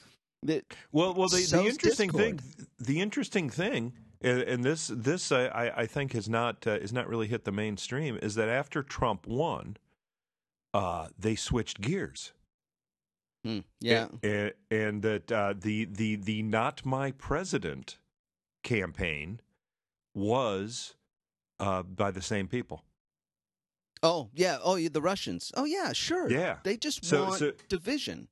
That 0.44 0.66
Well, 0.92 1.14
well, 1.14 1.28
the, 1.28 1.46
the 1.46 1.66
interesting 1.66 2.10
discord. 2.10 2.42
thing, 2.42 2.68
the 2.80 3.02
interesting 3.02 3.50
thing, 3.50 3.94
and 4.22 4.64
this 4.64 4.92
this 4.94 5.32
I, 5.32 5.72
I 5.76 5.86
think 5.86 6.14
has 6.14 6.30
not 6.30 6.68
uh, 6.68 6.72
is 6.72 6.94
not 6.94 7.08
really 7.08 7.28
hit 7.28 7.46
the 7.46 7.52
mainstream, 7.52 8.18
is 8.22 8.36
that 8.36 8.50
after 8.50 8.84
Trump 8.84 9.28
won, 9.28 9.78
uh, 10.74 11.08
they 11.18 11.36
switched 11.36 11.82
gears. 11.82 12.34
Hmm, 13.44 13.60
yeah. 13.80 14.08
and, 14.24 14.54
and 14.72 15.02
that 15.04 15.32
uh, 15.32 15.54
the 15.56 15.86
the 15.86 16.16
the 16.16 16.42
not 16.44 16.86
my 16.86 17.12
president 17.12 17.98
campaign 18.64 19.40
was 20.16 20.96
uh, 21.60 21.84
by 21.84 22.12
the 22.12 22.22
same 22.22 22.48
people. 22.48 22.84
Oh 24.04 24.30
yeah. 24.34 24.58
Oh, 24.64 24.78
the 24.78 25.02
Russians. 25.02 25.52
Oh 25.56 25.66
yeah, 25.66 25.94
sure. 25.94 26.30
Yeah. 26.30 26.58
They 26.64 26.78
just 26.78 27.04
So- 27.06 27.24
want 27.26 27.40
so- 27.40 27.54
division. 27.70 28.28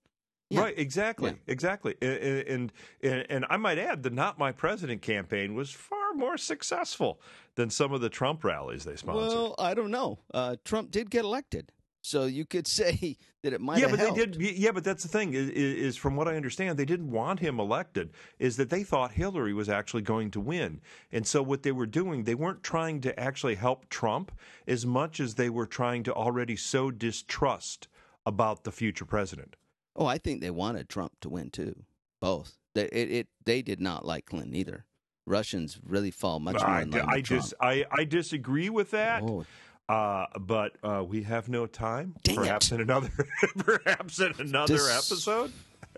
Yeah. 0.49 0.59
Right, 0.61 0.77
exactly, 0.77 1.31
Yeah. 1.31 1.37
exactly, 1.53 1.95
and, 1.99 2.71
and 3.01 3.25
and 3.27 3.45
I 3.49 3.57
might 3.57 3.79
add 3.79 4.03
the 4.03 4.11
"Not 4.11 4.37
My 4.37 4.51
President" 4.51 5.01
campaign 5.01 5.55
was 5.55 5.71
far 5.71 6.13
more 6.13 6.37
successful 6.37 7.19
than 7.55 7.71
some 7.71 7.91
of 7.91 8.01
the 8.01 8.09
Trump 8.09 8.43
rallies 8.43 8.83
they 8.83 8.95
sponsored. 8.95 9.35
Well, 9.35 9.55
I 9.57 9.73
don't 9.73 9.89
know. 9.89 10.19
Uh, 10.31 10.57
Trump 10.63 10.91
did 10.91 11.09
get 11.09 11.25
elected, 11.25 11.71
so 12.03 12.25
you 12.25 12.45
could 12.45 12.67
say 12.79 13.17
that 13.41 13.53
it 13.53 13.61
might. 13.61 13.79
yeah, 13.79 13.87
but 13.87 13.97
helped. 13.97 14.17
they 14.17 14.25
did. 14.25 14.57
Yeah, 14.57 14.71
but 14.71 14.83
that's 14.83 15.01
the 15.03 15.09
thing 15.09 15.33
is, 15.33 15.49
is, 15.49 15.97
from 15.97 16.15
what 16.15 16.27
I 16.27 16.35
understand, 16.35 16.77
they 16.77 16.85
didn't 16.85 17.09
want 17.09 17.39
him 17.39 17.59
elected. 17.59 18.11
Is 18.37 18.57
that 18.57 18.69
they 18.69 18.83
thought 18.83 19.11
Hillary 19.13 19.53
was 19.53 19.69
actually 19.69 20.03
going 20.03 20.29
to 20.31 20.39
win, 20.39 20.81
and 21.11 21.25
so 21.25 21.41
what 21.41 21.63
they 21.63 21.71
were 21.71 21.87
doing, 21.87 22.25
they 22.25 22.35
weren't 22.35 22.61
trying 22.61 23.01
to 23.01 23.19
actually 23.19 23.55
help 23.55 23.89
Trump 23.89 24.31
as 24.67 24.85
much 24.85 25.19
as 25.19 25.35
they 25.35 25.49
were 25.49 25.65
trying 25.65 26.03
to 26.03 26.13
already 26.13 26.55
sow 26.55 26.91
distrust 26.91 27.87
about 28.25 28.63
the 28.63 28.71
future 28.71 29.05
president. 29.05 29.55
Oh, 29.95 30.05
I 30.05 30.17
think 30.17 30.41
they 30.41 30.51
wanted 30.51 30.89
Trump 30.89 31.13
to 31.21 31.29
win 31.29 31.49
too. 31.49 31.83
Both. 32.19 32.57
They, 32.75 32.85
it, 32.85 33.11
it, 33.11 33.27
they 33.45 33.61
did 33.61 33.79
not 33.79 34.05
like 34.05 34.25
Clinton 34.25 34.55
either. 34.55 34.85
Russians 35.25 35.79
really 35.85 36.11
fall 36.11 36.39
much 36.39 36.55
more 36.55 36.67
I, 36.67 36.81
in 36.81 36.91
love 36.91 37.05
I 37.07 37.17
with 37.17 37.25
Trump. 37.25 37.43
dis, 37.43 37.53
I, 37.61 37.85
I 37.91 38.03
disagree 38.03 38.69
with 38.69 38.91
that. 38.91 39.23
Oh, 39.23 39.45
Uh, 39.89 40.25
but 40.39 40.73
uh, 40.83 41.03
we 41.07 41.23
have 41.23 41.49
no 41.49 41.65
time. 41.65 42.15
Dang 42.23 42.35
perhaps 42.35 42.71
it. 42.71 42.75
in 42.75 42.81
another, 42.81 43.11
perhaps 43.57 44.19
in 44.19 44.33
another 44.39 44.73
This- 44.75 45.11
episode. 45.11 45.51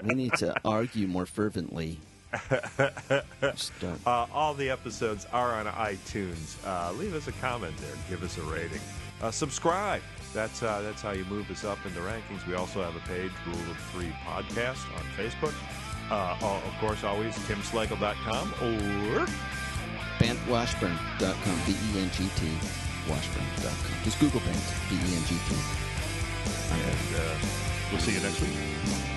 we 0.04 0.16
need 0.16 0.34
to 0.34 0.54
argue 0.66 1.08
more 1.08 1.26
fervently. 1.26 2.00
Uh, 2.52 4.26
all 4.34 4.54
the 4.54 4.70
episodes 4.70 5.26
are 5.32 5.54
on 5.54 5.66
iTunes. 5.68 6.56
Uh, 6.66 6.92
leave 6.94 7.14
us 7.16 7.28
a 7.28 7.32
comment 7.34 7.76
there. 7.78 7.96
Give 8.10 8.24
us 8.24 8.38
a 8.38 8.42
rating. 8.42 8.82
Uh, 9.22 9.32
subscribe. 9.32 10.02
That's 10.34 10.62
uh, 10.62 10.82
that's 10.82 11.02
how 11.02 11.12
you 11.12 11.24
move 11.26 11.50
us 11.50 11.64
up 11.64 11.78
in 11.86 11.94
the 11.94 12.02
rankings. 12.02 12.46
We 12.46 12.56
also 12.56 12.84
have 12.84 12.96
a 12.96 13.08
page, 13.08 13.32
Rule 13.46 13.56
of 13.72 13.78
Three 13.94 14.12
Podcast, 14.28 14.84
on 14.98 15.04
Facebook. 15.16 15.54
Uh, 16.12 16.36
of 16.42 16.74
course, 16.82 17.04
always 17.06 17.34
timslagle.com 17.48 18.50
or 18.62 19.26
BengtWashburn.com, 20.20 21.60
B 21.66 21.72
E 21.72 22.00
N 22.02 22.10
G 22.12 22.30
T, 22.36 22.48
Just 24.04 24.20
Google 24.20 24.42
Bengt, 24.42 24.74
B 24.90 24.96
E 24.96 25.16
N 25.16 25.24
G 25.26 25.36
T. 25.48 25.56
and 26.72 27.16
uh, 27.16 27.36
we'll 27.92 28.02
see 28.02 28.14
you 28.14 28.22
next 28.22 28.42
week. 28.42 29.15